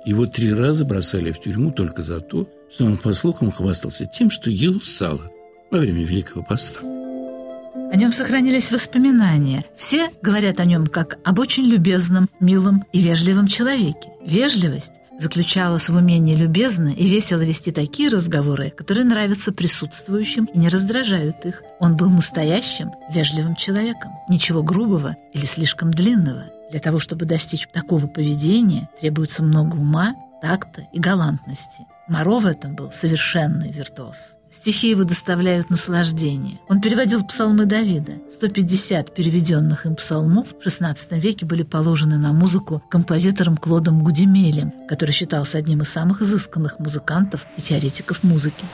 Его 0.05 0.25
три 0.25 0.53
раза 0.53 0.83
бросали 0.83 1.31
в 1.31 1.39
тюрьму 1.39 1.71
только 1.71 2.03
за 2.03 2.19
то, 2.19 2.49
что 2.69 2.83
он, 2.83 2.97
по 2.97 3.13
слухам, 3.13 3.49
хвастался 3.49 4.05
тем, 4.05 4.29
что 4.29 4.49
ел 4.49 4.81
сало 4.81 5.31
во 5.71 5.79
время 5.79 6.03
Великого 6.03 6.43
Поста. 6.43 6.81
О 6.81 7.95
нем 7.95 8.11
сохранились 8.11 8.71
воспоминания. 8.71 9.63
Все 9.77 10.09
говорят 10.21 10.59
о 10.59 10.65
нем 10.65 10.85
как 10.85 11.17
об 11.23 11.39
очень 11.39 11.63
любезном, 11.63 12.29
милом 12.41 12.85
и 12.91 12.99
вежливом 12.99 13.47
человеке. 13.47 14.11
Вежливость 14.25 14.93
заключалась 15.19 15.89
в 15.89 15.95
умении 15.95 16.35
любезно 16.35 16.89
и 16.89 17.07
весело 17.07 17.41
вести 17.41 17.71
такие 17.71 18.09
разговоры, 18.09 18.71
которые 18.71 19.05
нравятся 19.05 19.51
присутствующим 19.51 20.45
и 20.45 20.57
не 20.57 20.69
раздражают 20.69 21.45
их. 21.45 21.61
Он 21.79 21.95
был 21.95 22.09
настоящим, 22.09 22.91
вежливым 23.13 23.55
человеком. 23.55 24.11
Ничего 24.29 24.63
грубого 24.63 25.17
или 25.33 25.45
слишком 25.45 25.91
длинного. 25.91 26.45
Для 26.71 26.79
того, 26.79 26.99
чтобы 26.99 27.25
достичь 27.25 27.67
такого 27.67 28.07
поведения, 28.07 28.89
требуется 28.99 29.43
много 29.43 29.75
ума, 29.75 30.15
такта 30.41 30.87
и 30.93 30.99
галантности. 30.99 31.85
Моро 32.07 32.39
в 32.39 32.45
этом 32.45 32.75
был 32.75 32.91
совершенный 32.91 33.71
виртуоз. 33.71 34.38
Стихи 34.51 34.89
его 34.89 35.03
доставляют 35.03 35.69
наслаждение. 35.69 36.59
Он 36.67 36.81
переводил 36.81 37.23
псалмы 37.23 37.65
Давида. 37.65 38.13
150 38.31 39.13
переведенных 39.13 39.85
им 39.85 39.95
псалмов 39.95 40.49
в 40.59 40.65
XVI 40.65 40.97
веке 41.19 41.45
были 41.45 41.61
положены 41.61 42.17
на 42.17 42.33
музыку 42.33 42.81
композитором 42.89 43.57
Клодом 43.57 44.03
Гудемелем, 44.03 44.73
который 44.87 45.11
считался 45.11 45.59
одним 45.59 45.81
из 45.81 45.89
самых 45.89 46.23
изысканных 46.23 46.79
музыкантов 46.79 47.45
и 47.57 47.61
теоретиков 47.61 48.23
музыки. 48.23 48.65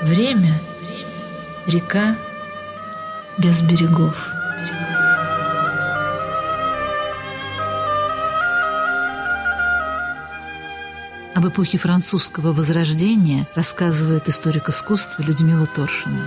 Время– 0.00 0.52
река 1.66 2.16
без 3.38 3.60
берегов. 3.62 4.31
Об 11.34 11.48
эпохе 11.48 11.78
французского 11.78 12.52
возрождения 12.52 13.46
рассказывает 13.54 14.28
историк 14.28 14.68
искусства 14.68 15.22
Людмила 15.22 15.66
Торшина. 15.66 16.26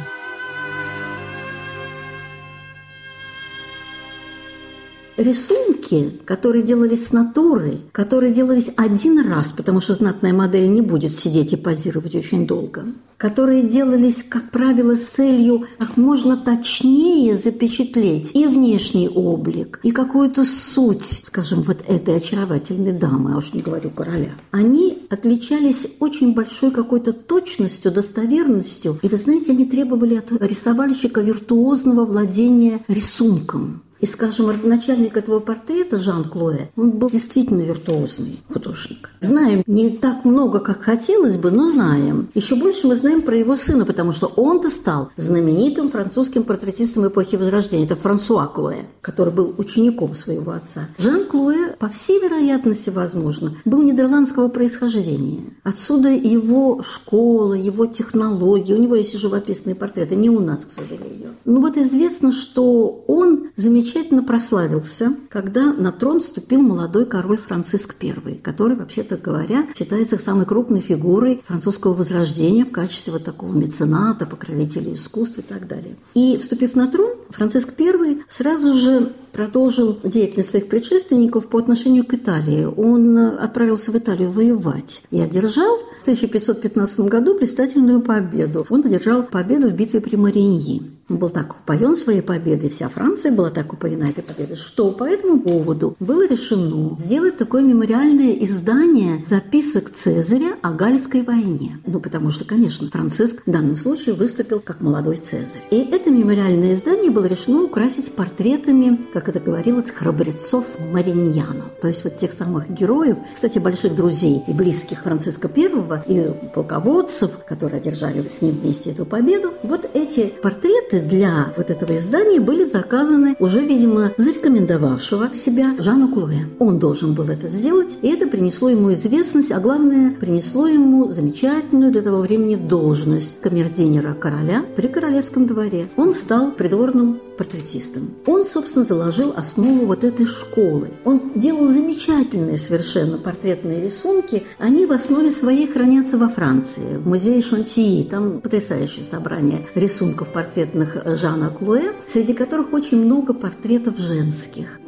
Рисунки, 5.25 6.19
которые 6.23 6.63
делались 6.63 7.07
с 7.07 7.11
натуры, 7.11 7.81
которые 7.91 8.33
делались 8.33 8.71
один 8.77 9.27
раз, 9.27 9.51
потому 9.51 9.81
что 9.81 9.93
знатная 9.93 10.33
модель 10.33 10.71
не 10.71 10.81
будет 10.81 11.13
сидеть 11.13 11.53
и 11.53 11.57
позировать 11.57 12.15
очень 12.15 12.47
долго, 12.47 12.85
которые 13.17 13.63
делались, 13.63 14.23
как 14.23 14.51
правило, 14.51 14.95
с 14.95 15.07
целью 15.07 15.65
как 15.77 15.97
можно 15.97 16.37
точнее 16.37 17.35
запечатлеть 17.35 18.35
и 18.35 18.45
внешний 18.47 19.09
облик, 19.09 19.79
и 19.83 19.91
какую-то 19.91 20.45
суть, 20.45 21.23
скажем, 21.25 21.61
вот 21.63 21.83
этой 21.87 22.17
очаровательной 22.17 22.93
дамы, 22.93 23.33
а 23.33 23.37
уж 23.37 23.53
не 23.53 23.61
говорю 23.61 23.89
короля, 23.89 24.31
они 24.51 25.07
отличались 25.09 25.87
очень 25.99 26.33
большой 26.33 26.71
какой-то 26.71 27.13
точностью, 27.13 27.91
достоверностью, 27.91 28.99
и 29.01 29.07
вы 29.07 29.17
знаете, 29.17 29.51
они 29.51 29.65
требовали 29.65 30.15
от 30.15 30.31
рисовальщика 30.41 31.21
виртуозного 31.21 32.05
владения 32.05 32.81
рисунком. 32.87 33.81
И, 34.05 34.07
скажем, 34.07 34.51
начальник 34.63 35.17
этого 35.17 35.39
портрета 35.39 35.99
Жан 35.99 36.25
Клоэ, 36.25 36.67
он 36.75 36.91
был 36.91 37.09
действительно 37.09 37.61
виртуозный 37.61 38.39
художник. 38.53 39.09
Знаем 39.19 39.63
не 39.65 39.89
так 39.89 40.25
много, 40.25 40.59
как 40.59 40.83
хотелось 40.83 41.37
бы, 41.37 41.49
но 41.49 41.65
знаем. 41.65 42.29
Еще 42.35 42.55
больше 42.55 42.85
мы 42.85 42.93
знаем 42.93 43.23
про 43.23 43.35
его 43.35 43.55
сына, 43.55 43.83
потому 43.83 44.11
что 44.11 44.27
он-то 44.27 44.69
стал 44.69 45.09
знаменитым 45.17 45.89
французским 45.89 46.43
портретистом 46.43 47.07
эпохи 47.07 47.35
Возрождения. 47.35 47.85
Это 47.85 47.95
Франсуа 47.95 48.45
Клоэ, 48.45 48.83
который 49.01 49.33
был 49.33 49.55
учеником 49.57 50.13
своего 50.13 50.51
отца. 50.51 50.87
Жан 50.99 51.25
Клоэ, 51.25 51.75
по 51.79 51.89
всей 51.89 52.21
вероятности, 52.21 52.91
возможно, 52.91 53.57
был 53.65 53.81
нидерландского 53.81 54.49
происхождения. 54.49 55.45
Отсюда 55.63 56.09
его 56.09 56.83
школа, 56.83 57.53
его 57.53 57.87
технологии. 57.87 58.75
У 58.75 58.79
него 58.79 58.93
есть 58.93 59.15
и 59.15 59.17
живописные 59.17 59.73
портреты, 59.73 60.15
не 60.15 60.29
у 60.29 60.41
нас, 60.41 60.63
к 60.63 60.69
сожалению. 60.69 61.31
Ну 61.43 61.59
вот 61.59 61.75
известно, 61.75 62.31
что 62.31 63.03
он 63.07 63.49
замечательно 63.55 63.94
замечательно 63.95 64.23
прославился, 64.23 65.15
когда 65.29 65.71
на 65.71 65.91
трон 65.91 66.19
вступил 66.19 66.61
молодой 66.61 67.05
король 67.05 67.37
Франциск 67.37 67.95
I, 68.01 68.35
который, 68.43 68.75
вообще-то 68.75 69.17
говоря, 69.17 69.65
считается 69.73 70.17
самой 70.17 70.45
крупной 70.45 70.81
фигурой 70.81 71.41
французского 71.45 71.93
возрождения 71.93 72.65
в 72.65 72.71
качестве 72.71 73.13
вот 73.13 73.23
такого 73.23 73.53
мецената, 73.53 74.25
покровителя 74.25 74.93
искусства 74.93 75.41
и 75.41 75.43
так 75.45 75.67
далее. 75.67 75.95
И, 76.13 76.37
вступив 76.37 76.75
на 76.75 76.87
трон, 76.87 77.09
Франциск 77.29 77.69
I 77.79 78.19
сразу 78.27 78.73
же 78.73 79.13
продолжил 79.31 79.97
деятельность 80.03 80.49
своих 80.49 80.67
предшественников 80.67 81.47
по 81.47 81.59
отношению 81.59 82.05
к 82.05 82.13
Италии. 82.13 82.65
Он 82.65 83.17
отправился 83.17 83.91
в 83.91 83.97
Италию 83.97 84.31
воевать 84.31 85.03
и 85.11 85.21
одержал 85.21 85.77
в 85.99 86.01
1515 86.01 86.99
году 87.01 87.37
блистательную 87.37 88.01
победу. 88.01 88.65
Он 88.69 88.85
одержал 88.85 89.23
победу 89.23 89.69
в 89.69 89.73
битве 89.73 90.01
при 90.01 90.15
Мариньи. 90.17 90.94
Был 91.07 91.29
так 91.29 91.55
упоен 91.55 91.95
своей 91.95 92.21
победой, 92.21 92.69
вся 92.69 92.89
Франция 92.89 93.31
была 93.31 93.51
так 93.51 93.71
упоена 93.73 94.05
этой 94.05 94.23
победой, 94.23 94.57
что 94.57 94.89
по 94.89 95.03
этому 95.03 95.39
поводу 95.39 95.95
было 95.99 96.27
решено 96.27 96.97
сделать 96.97 97.37
такое 97.37 97.61
мемориальное 97.61 98.31
издание 98.43 99.23
записок 99.27 99.91
Цезаря 99.91 100.55
о 100.63 100.71
Гальской 100.71 101.21
войне. 101.21 101.79
Ну, 101.85 101.99
потому 101.99 102.31
что, 102.31 102.43
конечно, 102.43 102.89
Франциск 102.89 103.43
в 103.45 103.51
данном 103.51 103.77
случае 103.77 104.15
выступил 104.15 104.59
как 104.59 104.81
молодой 104.81 105.17
Цезарь. 105.17 105.61
И 105.69 105.77
это 105.77 106.09
мемориальное 106.09 106.71
издание 106.71 107.11
было 107.11 107.25
решено 107.25 107.61
украсить 107.61 108.11
портретами, 108.13 108.99
как 109.13 109.29
это 109.29 109.39
говорилось, 109.39 109.91
храбрецов 109.91 110.65
Мариньяно. 110.91 111.65
То 111.81 111.87
есть 111.87 112.03
вот 112.03 112.17
тех 112.17 112.31
самых 112.31 112.71
героев, 112.71 113.17
кстати, 113.31 113.59
больших 113.59 113.93
друзей 113.93 114.43
и 114.47 114.53
близких 114.53 115.03
Франциска 115.03 115.51
I, 115.55 116.01
и 116.07 116.31
полководцев, 116.55 117.45
которые 117.47 117.79
одержали 117.79 118.27
с 118.27 118.41
ним 118.41 118.55
вместе 118.55 118.89
эту 118.89 119.05
победу. 119.05 119.53
Вот 119.61 119.87
эти 119.93 120.33
портреты 120.41 120.94
портреты 120.95 120.99
для 121.01 121.53
вот 121.57 121.69
этого 121.69 121.95
издания 121.95 122.39
были 122.39 122.63
заказаны 122.63 123.35
уже, 123.39 123.61
видимо, 123.61 124.11
зарекомендовавшего 124.17 125.33
себя 125.33 125.75
Жану 125.79 126.09
Клуэ. 126.09 126.45
Он 126.59 126.79
должен 126.79 127.13
был 127.13 127.25
это 127.25 127.47
сделать, 127.47 127.97
и 128.01 128.09
это 128.09 128.27
принесло 128.27 128.69
ему 128.69 128.93
известность, 128.93 129.51
а 129.51 129.59
главное, 129.59 130.11
принесло 130.11 130.67
ему 130.67 131.11
замечательную 131.11 131.91
для 131.91 132.01
того 132.01 132.19
времени 132.19 132.55
должность 132.55 133.39
камердинера 133.41 134.13
короля 134.13 134.63
при 134.75 134.87
королевском 134.87 135.47
дворе. 135.47 135.87
Он 135.97 136.13
стал 136.13 136.51
придворным 136.51 137.19
портретистом. 137.37 138.09
Он, 138.25 138.45
собственно, 138.45 138.85
заложил 138.85 139.33
основу 139.35 139.85
вот 139.85 140.03
этой 140.03 140.25
школы. 140.25 140.89
Он 141.03 141.31
делал 141.35 141.67
замечательные 141.67 142.57
совершенно 142.57 143.17
портретные 143.17 143.81
рисунки. 143.81 144.43
Они 144.57 144.85
в 144.85 144.91
основе 144.91 145.29
своей 145.29 145.67
хранятся 145.67 146.17
во 146.17 146.29
Франции, 146.29 146.97
в 146.97 147.07
музее 147.07 147.41
Шантии. 147.41 148.03
Там 148.03 148.41
потрясающее 148.41 149.03
собрание 149.03 149.67
рисунков 149.75 150.29
портретных 150.29 150.97
Жана 151.17 151.49
Клуэ, 151.49 151.93
среди 152.07 152.33
которых 152.33 152.73
очень 152.73 152.97
много 152.97 153.33
портретов 153.33 153.97
женских. 153.97 154.79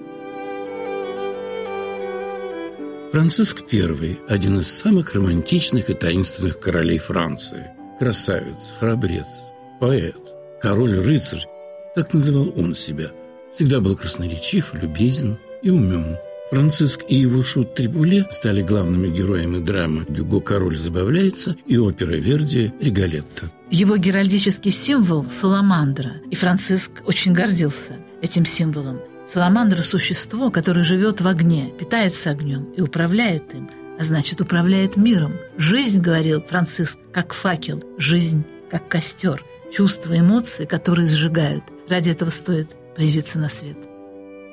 Франциск 3.12 3.64
I– 3.72 4.20
один 4.28 4.60
из 4.60 4.70
самых 4.70 5.16
романтичных 5.16 5.90
и 5.90 5.94
таинственных 5.94 6.60
королей 6.60 7.00
Франции. 7.00 7.72
Красавец, 8.00 8.74
храбрец, 8.80 9.26
поэт, 9.80 10.22
король-рыцарь 10.62 11.48
так 11.98 12.14
называл 12.14 12.54
он 12.56 12.76
себя. 12.76 13.12
Всегда 13.56 13.80
был 13.80 13.96
красноречив, 13.98 14.72
любезен 14.76 15.38
и 15.64 15.72
умен. 15.72 16.18
Франциск 16.52 17.02
и 17.10 17.16
его 17.16 17.42
шут 17.42 17.74
Трибуле 17.74 18.28
стали 18.30 18.62
главными 18.62 19.10
героями 19.10 19.58
драмы 19.58 20.06
«Гюго 20.08 20.40
король 20.40 20.78
забавляется» 20.78 21.56
и 21.66 21.76
оперы 21.80 22.20
Верди 22.20 22.72
«Риголетто». 22.80 23.50
Его 23.72 23.98
геральдический 23.98 24.70
символ– 24.70 25.26
саламандра, 25.32 26.18
и 26.30 26.36
Франциск 26.36 26.92
очень 27.08 27.34
гордился 27.34 27.94
этим 28.22 28.46
символом. 28.46 29.00
Саламандра– 29.28 29.82
существо, 29.82 30.52
которое 30.52 30.84
живет 30.84 31.20
в 31.22 31.28
огне, 31.28 31.74
питается 31.80 32.30
огнем 32.30 32.66
и 32.78 32.82
управляет 32.82 33.56
им, 33.56 33.72
а 34.00 34.04
значит, 34.04 34.40
управляет 34.40 34.98
миром. 34.98 35.34
Жизнь, 35.58 36.00
говорил 36.00 36.44
Франциск, 36.48 37.00
как 37.12 37.34
факел, 37.34 37.84
жизнь, 37.98 38.44
как 38.70 38.88
костер, 38.88 39.44
чувства, 39.74 40.16
эмоции, 40.20 40.66
которые 40.66 41.08
сжигают– 41.08 41.64
Ради 41.90 42.12
этого 42.12 42.30
стоит 42.30 42.76
появиться 42.96 43.40
на 43.40 43.50
свет. 43.50 43.78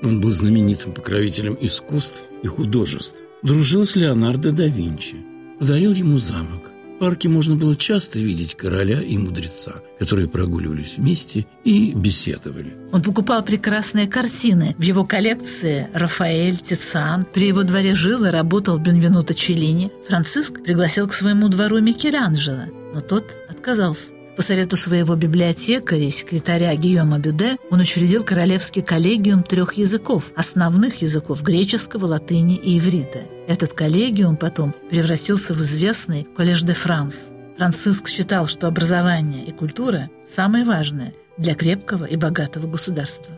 Он 0.03 0.21
был 0.21 0.31
знаменитым 0.31 0.93
покровителем 0.93 1.57
искусств 1.61 2.25
и 2.43 2.47
художеств. 2.47 3.17
Дружил 3.43 3.87
с 3.87 3.97
Леонардо 3.97 4.53
да 4.53 4.67
Винчи. 4.67 5.17
Подарил 5.59 5.93
ему 5.93 6.19
замок. 6.19 6.71
В 6.95 6.99
парке 6.99 7.29
можно 7.29 7.57
было 7.57 7.75
часто 7.75 8.21
видеть 8.21 8.55
короля 8.55 9.01
и 9.01 9.19
мудреца, 9.19 9.83
которые 9.99 10.29
прогуливались 10.29 10.97
вместе 10.97 11.45
и 11.65 11.93
беседовали. 11.93 12.77
Он 12.93 13.03
покупал 13.03 13.43
прекрасные 13.43 14.07
картины. 14.07 14.77
В 14.79 14.83
его 14.83 15.05
коллекции 15.05 15.89
Рафаэль, 15.93 16.59
Тициан. 16.59 17.27
При 17.35 17.49
его 17.49 17.65
дворе 17.65 17.95
жил 17.95 18.25
и 18.25 18.31
работал 18.31 18.79
Бенвенуто 18.79 19.35
Челлини. 19.35 19.91
Франциск 20.07 20.63
пригласил 20.63 21.09
к 21.09 21.15
своему 21.15 21.49
двору 21.49 21.81
Микеланджело, 21.81 22.67
но 22.95 23.01
тот 23.01 23.25
отказался. 23.49 24.14
По 24.37 24.43
совету 24.43 24.77
своего 24.77 25.15
библиотекаря 25.15 26.09
и 26.09 26.11
секретаря 26.11 26.75
Гийома 26.75 27.21
Бюде 27.21 27.57
он 27.71 27.79
учредил 27.79 28.25
Королевский 28.25 28.83
коллегиум 28.83 29.45
трех 29.45 29.75
языков, 29.75 30.33
основных 30.35 31.03
языков 31.03 31.43
греческого, 31.43 32.07
латыни 32.07 32.57
и 32.57 32.79
иврита. 32.79 33.23
Этот 33.47 33.75
коллегиум 33.75 34.37
потом 34.37 34.75
превратился 34.91 35.55
в 35.55 35.63
известный 35.63 36.27
Коллеж 36.37 36.63
де 36.63 36.73
Франс. 36.73 37.31
Франциск 37.57 38.09
считал, 38.09 38.49
что 38.49 38.67
образование 38.67 39.45
и 39.45 39.53
культура– 39.53 40.11
самое 40.27 40.65
важное 40.65 41.15
для 41.39 41.55
крепкого 41.55 42.05
и 42.05 42.17
богатого 42.17 42.67
государства. 42.67 43.33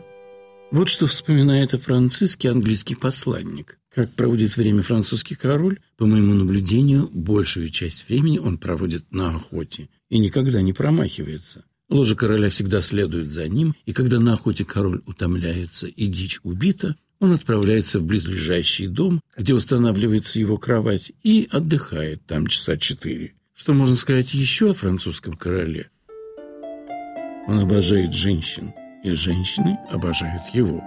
Вот 0.71 0.89
что 0.89 1.05
вспоминает 1.05 1.75
о 1.75 1.77
Франциске 1.77 2.49
английский 2.49 2.95
посланник. 2.95 3.77
Как 3.93 4.11
проводит 4.13 4.57
время 4.57 4.81
французский 4.81 5.35
король, 5.35 5.79
по 5.95 6.07
моему 6.07 6.33
наблюдению, 6.33 7.07
большую 7.13 7.69
часть 7.69 8.09
времени 8.09 8.39
он 8.39 8.57
проводит 8.57 9.11
на 9.11 9.35
охоте 9.35 9.89
и 10.09 10.19
никогда 10.19 10.61
не 10.61 10.73
промахивается. 10.73 11.65
Ложа 11.89 12.15
короля 12.15 12.49
всегда 12.49 12.81
следует 12.81 13.31
за 13.31 13.47
ним, 13.47 13.75
и 13.85 13.93
когда 13.93 14.19
на 14.19 14.33
охоте 14.33 14.65
король 14.65 15.01
утомляется 15.05 15.87
и 15.87 16.07
дичь 16.07 16.39
убита, 16.43 16.95
он 17.19 17.31
отправляется 17.31 17.99
в 17.99 18.03
близлежащий 18.03 18.87
дом, 18.87 19.21
где 19.37 19.53
устанавливается 19.53 20.39
его 20.39 20.57
кровать, 20.57 21.11
и 21.23 21.47
отдыхает 21.51 22.25
там 22.25 22.47
часа 22.47 22.77
четыре. 22.77 23.33
Что 23.53 23.73
можно 23.73 23.95
сказать 23.95 24.33
еще 24.33 24.71
о 24.71 24.73
французском 24.73 25.33
короле? 25.33 25.89
Он 27.47 27.59
обожает 27.59 28.13
женщин, 28.13 28.73
и 29.03 29.11
женщины 29.11 29.79
обожают 29.89 30.43
его. 30.53 30.83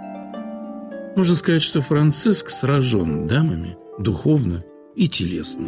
Можно 1.17 1.35
сказать, 1.35 1.63
что 1.63 1.81
Франциск 1.81 2.49
сражен 2.49 3.27
дамами 3.27 3.75
духовно 3.99 4.63
и 4.95 5.09
телесно. 5.09 5.67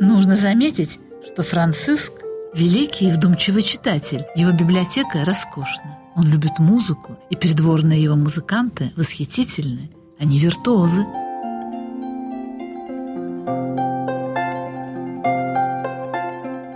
Нужно 0.00 0.36
заметить, 0.36 0.98
что 1.28 1.42
Франциск– 1.42 2.12
великий 2.54 3.08
и 3.08 3.10
вдумчивый 3.10 3.62
читатель. 3.62 4.24
Его 4.34 4.52
библиотека 4.52 5.24
роскошна. 5.24 5.98
Он 6.16 6.24
любит 6.24 6.58
музыку, 6.58 7.18
и 7.28 7.36
придворные 7.36 8.02
его 8.02 8.16
музыканты 8.16 8.92
восхитительны. 8.96 9.90
Они 10.18 10.38
виртуозы. 10.38 11.04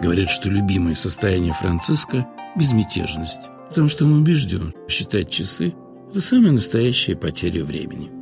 Говорят, 0.02 0.30
что 0.30 0.50
любимое 0.50 0.94
состояние 0.96 1.54
Франциска– 1.54 2.28
безмятежность, 2.56 3.48
потому 3.68 3.88
что 3.88 4.04
он 4.04 4.20
убежден, 4.20 4.74
считать 4.86 5.30
часы– 5.30 5.74
это 6.10 6.20
самая 6.20 6.52
настоящая 6.52 7.16
потеря 7.16 7.64
времени– 7.64 8.10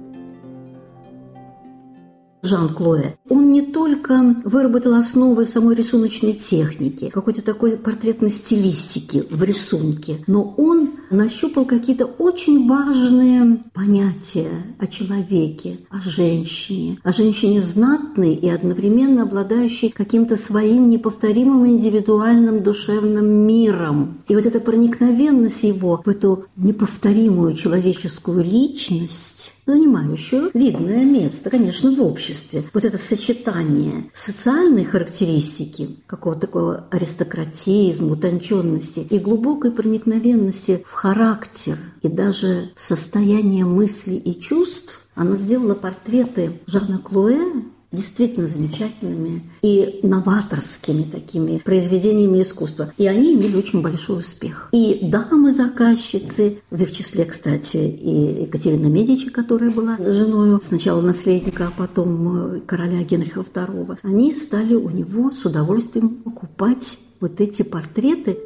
Жан 2.42 2.70
Клоэ, 2.70 3.14
он 3.28 3.52
не 3.52 3.62
только 3.62 4.36
выработал 4.44 4.94
основы 4.94 5.44
самой 5.44 5.74
рисуночной 5.74 6.32
техники, 6.32 7.10
какой-то 7.10 7.42
такой 7.42 7.76
портретной 7.76 8.30
стилистики 8.30 9.24
в 9.30 9.42
рисунке, 9.42 10.24
но 10.26 10.54
он 10.56 10.90
нащупал 11.10 11.64
какие-то 11.64 12.06
очень 12.06 12.68
важные 12.68 13.58
понятия 13.74 14.50
о 14.78 14.86
человеке, 14.86 15.78
о 15.90 16.00
женщине, 16.00 16.98
о 17.02 17.12
женщине 17.12 17.60
знатной 17.60 18.34
и 18.34 18.48
одновременно 18.48 19.22
обладающей 19.24 19.90
каким-то 19.90 20.36
своим 20.36 20.88
неповторимым 20.88 21.66
индивидуальным 21.66 22.62
душевным 22.62 23.26
миром. 23.46 24.19
И 24.30 24.34
вот 24.36 24.46
эта 24.46 24.60
проникновенность 24.60 25.64
его 25.64 26.00
в 26.04 26.08
эту 26.08 26.44
неповторимую 26.54 27.54
человеческую 27.54 28.44
личность 28.44 29.54
занимающую 29.66 30.52
видное 30.54 31.04
место, 31.04 31.50
конечно, 31.50 31.90
в 31.90 32.00
обществе. 32.00 32.62
Вот 32.72 32.84
это 32.84 32.96
сочетание 32.96 34.08
социальной 34.14 34.84
характеристики, 34.84 35.96
какого-то 36.06 36.42
такого 36.42 36.86
аристократизма, 36.92 38.12
утонченности 38.12 39.00
и 39.00 39.18
глубокой 39.18 39.72
проникновенности 39.72 40.84
в 40.86 40.92
характер 40.92 41.76
и 42.02 42.06
даже 42.06 42.70
в 42.76 42.82
состояние 42.82 43.64
мыслей 43.64 44.18
и 44.18 44.40
чувств, 44.40 45.08
она 45.16 45.34
сделала 45.34 45.74
портреты 45.74 46.60
Жана 46.66 46.98
Клуэ 46.98 47.64
действительно 47.92 48.46
замечательными 48.46 49.42
и 49.62 50.00
новаторскими 50.02 51.02
такими 51.02 51.58
произведениями 51.58 52.42
искусства. 52.42 52.92
И 52.98 53.06
они 53.06 53.34
имели 53.34 53.56
очень 53.56 53.82
большой 53.82 54.20
успех. 54.20 54.68
И 54.72 55.00
дамы-заказчицы, 55.02 56.58
в 56.70 56.82
их 56.82 56.92
числе, 56.92 57.24
кстати, 57.24 57.78
и 57.78 58.42
Екатерина 58.42 58.86
Медичи, 58.86 59.30
которая 59.30 59.70
была 59.70 59.96
женой 59.98 60.60
сначала 60.62 61.00
наследника, 61.00 61.68
а 61.68 61.72
потом 61.76 62.54
э, 62.56 62.60
короля 62.60 63.02
Генриха 63.02 63.40
II, 63.40 63.98
они 64.02 64.32
стали 64.32 64.74
у 64.74 64.90
него 64.90 65.30
с 65.32 65.44
удовольствием 65.44 66.10
покупать 66.10 66.98
вот 67.20 67.40
эти 67.40 67.62
портреты 67.62 68.38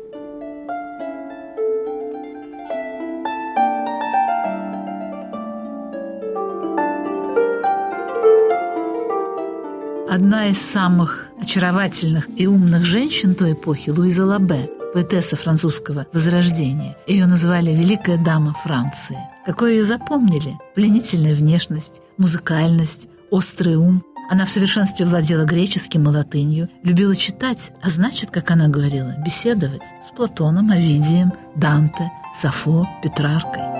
Одна 10.14 10.46
из 10.46 10.62
самых 10.62 11.26
очаровательных 11.40 12.28
и 12.36 12.46
умных 12.46 12.84
женщин 12.84 13.34
той 13.34 13.54
эпохи, 13.54 13.90
Луиза 13.90 14.24
Лабе, 14.24 14.70
поэтесса 14.92 15.34
французского 15.34 16.06
возрождения. 16.12 16.96
Ее 17.08 17.26
называли 17.26 17.72
«Великая 17.72 18.16
дама 18.16 18.54
Франции». 18.62 19.18
Какой 19.44 19.72
ее 19.72 19.82
запомнили? 19.82 20.56
Пленительная 20.76 21.34
внешность, 21.34 22.00
музыкальность, 22.16 23.08
острый 23.32 23.74
ум. 23.74 24.04
Она 24.30 24.44
в 24.44 24.50
совершенстве 24.50 25.04
владела 25.04 25.42
греческим 25.42 26.04
и 26.04 26.12
латынью, 26.12 26.68
любила 26.84 27.16
читать, 27.16 27.72
а 27.82 27.90
значит, 27.90 28.30
как 28.30 28.52
она 28.52 28.68
говорила, 28.68 29.16
беседовать 29.26 29.82
с 30.00 30.12
Платоном, 30.12 30.70
Овидием, 30.70 31.32
Данте, 31.56 32.12
Сафо, 32.40 32.88
Петраркой. 33.02 33.73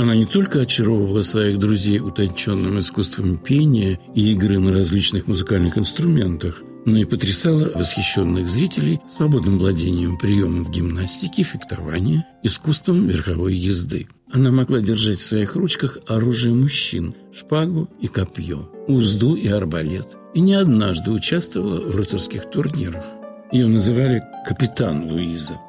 Она 0.00 0.16
не 0.16 0.24
только 0.24 0.62
очаровывала 0.62 1.20
своих 1.20 1.58
друзей 1.58 2.00
утонченным 2.00 2.78
искусством 2.78 3.36
пения 3.36 4.00
и 4.14 4.32
игры 4.32 4.58
на 4.58 4.72
различных 4.72 5.26
музыкальных 5.26 5.76
инструментах, 5.76 6.62
но 6.86 6.96
и 6.96 7.04
потрясала 7.04 7.70
восхищенных 7.74 8.48
зрителей 8.48 9.00
свободным 9.14 9.58
владением 9.58 10.16
приемов 10.16 10.70
гимнастики, 10.70 11.42
фехтования, 11.42 12.26
искусством 12.42 13.08
верховой 13.08 13.54
езды. 13.54 14.08
Она 14.32 14.50
могла 14.50 14.80
держать 14.80 15.18
в 15.18 15.26
своих 15.26 15.54
ручках 15.54 15.98
оружие 16.08 16.54
мужчин, 16.54 17.14
шпагу 17.30 17.90
и 18.00 18.08
копье, 18.08 18.70
узду 18.88 19.34
и 19.34 19.48
арбалет, 19.48 20.16
и 20.32 20.40
не 20.40 20.54
однажды 20.54 21.10
участвовала 21.10 21.78
в 21.78 21.94
рыцарских 21.94 22.48
турнирах. 22.48 23.04
Ее 23.52 23.66
называли 23.66 24.22
«Капитан 24.48 25.10
Луиза». 25.10 25.60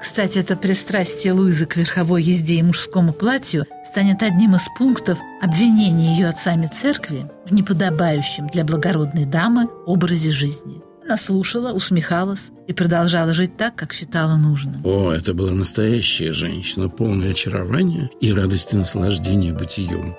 Кстати, 0.00 0.38
это 0.38 0.56
пристрастие 0.56 1.32
Луизы 1.32 1.66
к 1.66 1.76
верховой 1.76 2.22
езде 2.22 2.56
и 2.56 2.62
мужскому 2.62 3.12
платью 3.12 3.66
станет 3.84 4.22
одним 4.22 4.54
из 4.54 4.66
пунктов 4.78 5.18
обвинения 5.42 6.16
ее 6.16 6.28
отцами 6.28 6.66
церкви 6.66 7.28
в 7.46 7.52
неподобающем 7.52 8.48
для 8.48 8.64
благородной 8.64 9.24
дамы 9.24 9.68
образе 9.86 10.30
жизни. 10.30 10.82
Она 11.04 11.16
слушала, 11.16 11.72
усмехалась 11.72 12.50
и 12.66 12.72
продолжала 12.74 13.32
жить 13.32 13.56
так, 13.56 13.74
как 13.74 13.92
считала 13.92 14.36
нужным. 14.36 14.82
О, 14.84 15.10
это 15.10 15.32
была 15.34 15.52
настоящая 15.52 16.32
женщина, 16.32 16.88
полная 16.88 17.30
очарования 17.30 18.10
и 18.20 18.32
радости 18.32 18.76
наслаждения 18.76 19.54
бытием. 19.54 20.14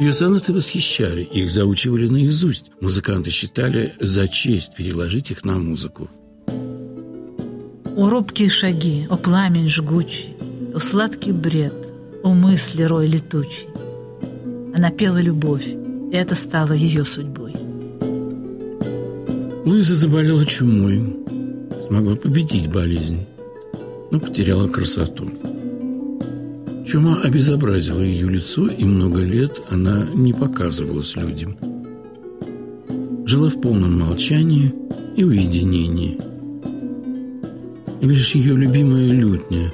Ее 0.00 0.12
сонаты 0.12 0.52
восхищали, 0.52 1.22
их 1.22 1.50
заучивали 1.50 2.08
наизусть. 2.08 2.72
Музыканты 2.80 3.30
считали 3.30 3.94
за 4.00 4.26
честь 4.26 4.74
переложить 4.74 5.30
их 5.30 5.44
на 5.44 5.58
музыку. 5.58 6.10
О 7.96 8.10
робкие 8.10 8.48
шаги, 8.48 9.06
о 9.08 9.16
пламень 9.16 9.68
жгучий, 9.68 10.34
О 10.74 10.80
сладкий 10.80 11.30
бред, 11.30 11.74
о 12.24 12.34
мысли 12.34 12.82
рой 12.82 13.06
летучий. 13.06 13.68
Она 14.74 14.90
пела 14.90 15.18
любовь, 15.18 15.64
и 16.10 16.16
это 16.16 16.34
стало 16.34 16.72
ее 16.72 17.04
судьбой. 17.04 17.54
Луиза 19.64 19.94
заболела 19.94 20.44
чумой, 20.44 21.16
смогла 21.86 22.16
победить 22.16 22.68
болезнь, 22.68 23.26
но 24.10 24.18
потеряла 24.18 24.66
красоту. 24.66 25.30
Чума 26.84 27.20
обезобразила 27.22 28.00
ее 28.00 28.28
лицо, 28.28 28.66
и 28.66 28.84
много 28.84 29.20
лет 29.20 29.62
она 29.70 30.08
не 30.12 30.32
показывалась 30.32 31.14
людям. 31.14 31.56
Жила 33.24 33.48
в 33.48 33.60
полном 33.60 34.00
молчании 34.00 34.74
и 35.14 35.22
уединении– 35.22 36.18
и 38.04 38.06
лишь 38.06 38.34
ее 38.34 38.54
любимая 38.54 39.06
лютня, 39.06 39.72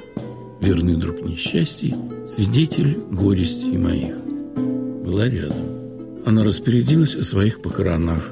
верный 0.61 0.95
друг 0.95 1.21
несчастий, 1.21 1.93
свидетель 2.25 2.97
горестей 3.11 3.77
моих, 3.77 4.15
была 5.05 5.27
рядом. 5.27 5.65
Она 6.25 6.45
распорядилась 6.45 7.13
о 7.17 7.23
своих 7.23 7.61
похоронах. 7.61 8.29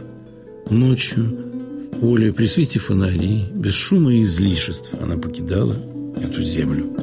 Ночью, 0.69 1.25
в 1.25 1.99
поле, 1.99 2.31
при 2.31 2.45
свете 2.45 2.79
фонарей, 2.79 3.43
без 3.53 3.73
шума 3.73 4.13
и 4.13 4.23
излишеств 4.23 4.91
она 5.01 5.17
покидала 5.17 5.75
эту 6.15 6.43
землю. 6.43 6.93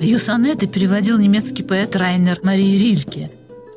Ее 0.00 0.18
сонеты 0.18 0.66
переводил 0.66 1.18
немецкий 1.18 1.62
поэт 1.62 1.96
Райнер 1.96 2.40
Марии 2.42 2.78
Рильке. 2.78 3.30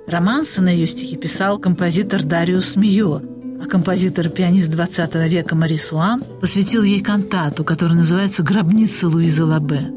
Романсы 0.08 0.62
на 0.62 0.71
ее 0.71 0.88
стихи 0.88 1.15
писал 1.15 1.58
композитор 1.58 2.21
Дариус 2.21 2.76
Мио– 2.76 3.21
а 3.63 3.65
композитор 3.65 4.28
и 4.28 4.30
пианист 4.30 4.73
XX 4.73 5.30
века 5.30 5.56
Мари 5.56 5.78
Суан 5.78 6.21
посвятил 6.41 6.84
ей 6.84 7.02
кантату, 7.02 7.63
которая 7.63 7.97
называется 7.97 8.43
«Гробница 8.43 9.08
Луизы 9.08 9.45
Лабе». 9.45 9.93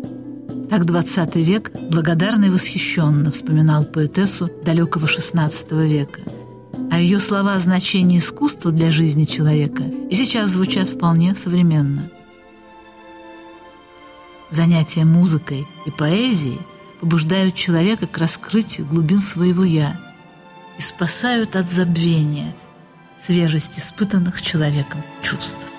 Так 0.71 0.83
XX 0.83 1.43
век 1.43 1.73
благодарно 1.91 2.45
и 2.45 2.51
восхищенно 2.51 3.31
вспоминал 3.31 3.85
поэтессу 3.85 4.49
далекого 4.65 5.07
XVI 5.07 5.87
века. 5.87 6.21
А 6.91 7.01
ее 7.01 7.19
слова 7.19 7.55
о 7.55 7.59
значении 7.59 8.19
искусства 8.19 8.71
для 8.71 8.93
жизни 8.93 9.25
человека 9.25 9.83
и 9.83 10.15
сейчас 10.15 10.51
звучат 10.51 10.89
вполне 10.89 11.35
современно. 11.35 12.11
Занятия 14.51 15.05
музыкой 15.05 15.67
и 15.87 15.91
поэзией 15.91 16.61
побуждают 17.01 17.57
человека 17.57 18.07
к 18.07 18.17
раскрытию 18.19 18.87
глубин 18.87 19.21
своего 19.21 19.65
«я» 19.65 19.99
и 20.79 20.83
спасают 20.83 21.57
от 21.57 21.71
забвения– 21.71 22.55
свежесть 23.17 23.79
испытанных 23.79 24.43
человеком 24.43 25.03
чувств. 25.23 25.76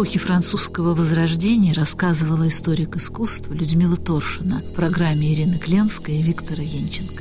Об 0.00 0.06
эпохе 0.06 0.18
французского 0.18 0.94
возрождения 0.94 1.74
рассказывала 1.74 2.48
историк 2.48 2.96
искусства 2.96 3.52
Людмила 3.52 3.98
Торшина 3.98 4.58
в 4.58 4.74
программе 4.74 5.34
Ирины 5.34 5.58
Кленской 5.58 6.14
и 6.14 6.22
Виктора 6.22 6.62
Янченко. 6.62 7.19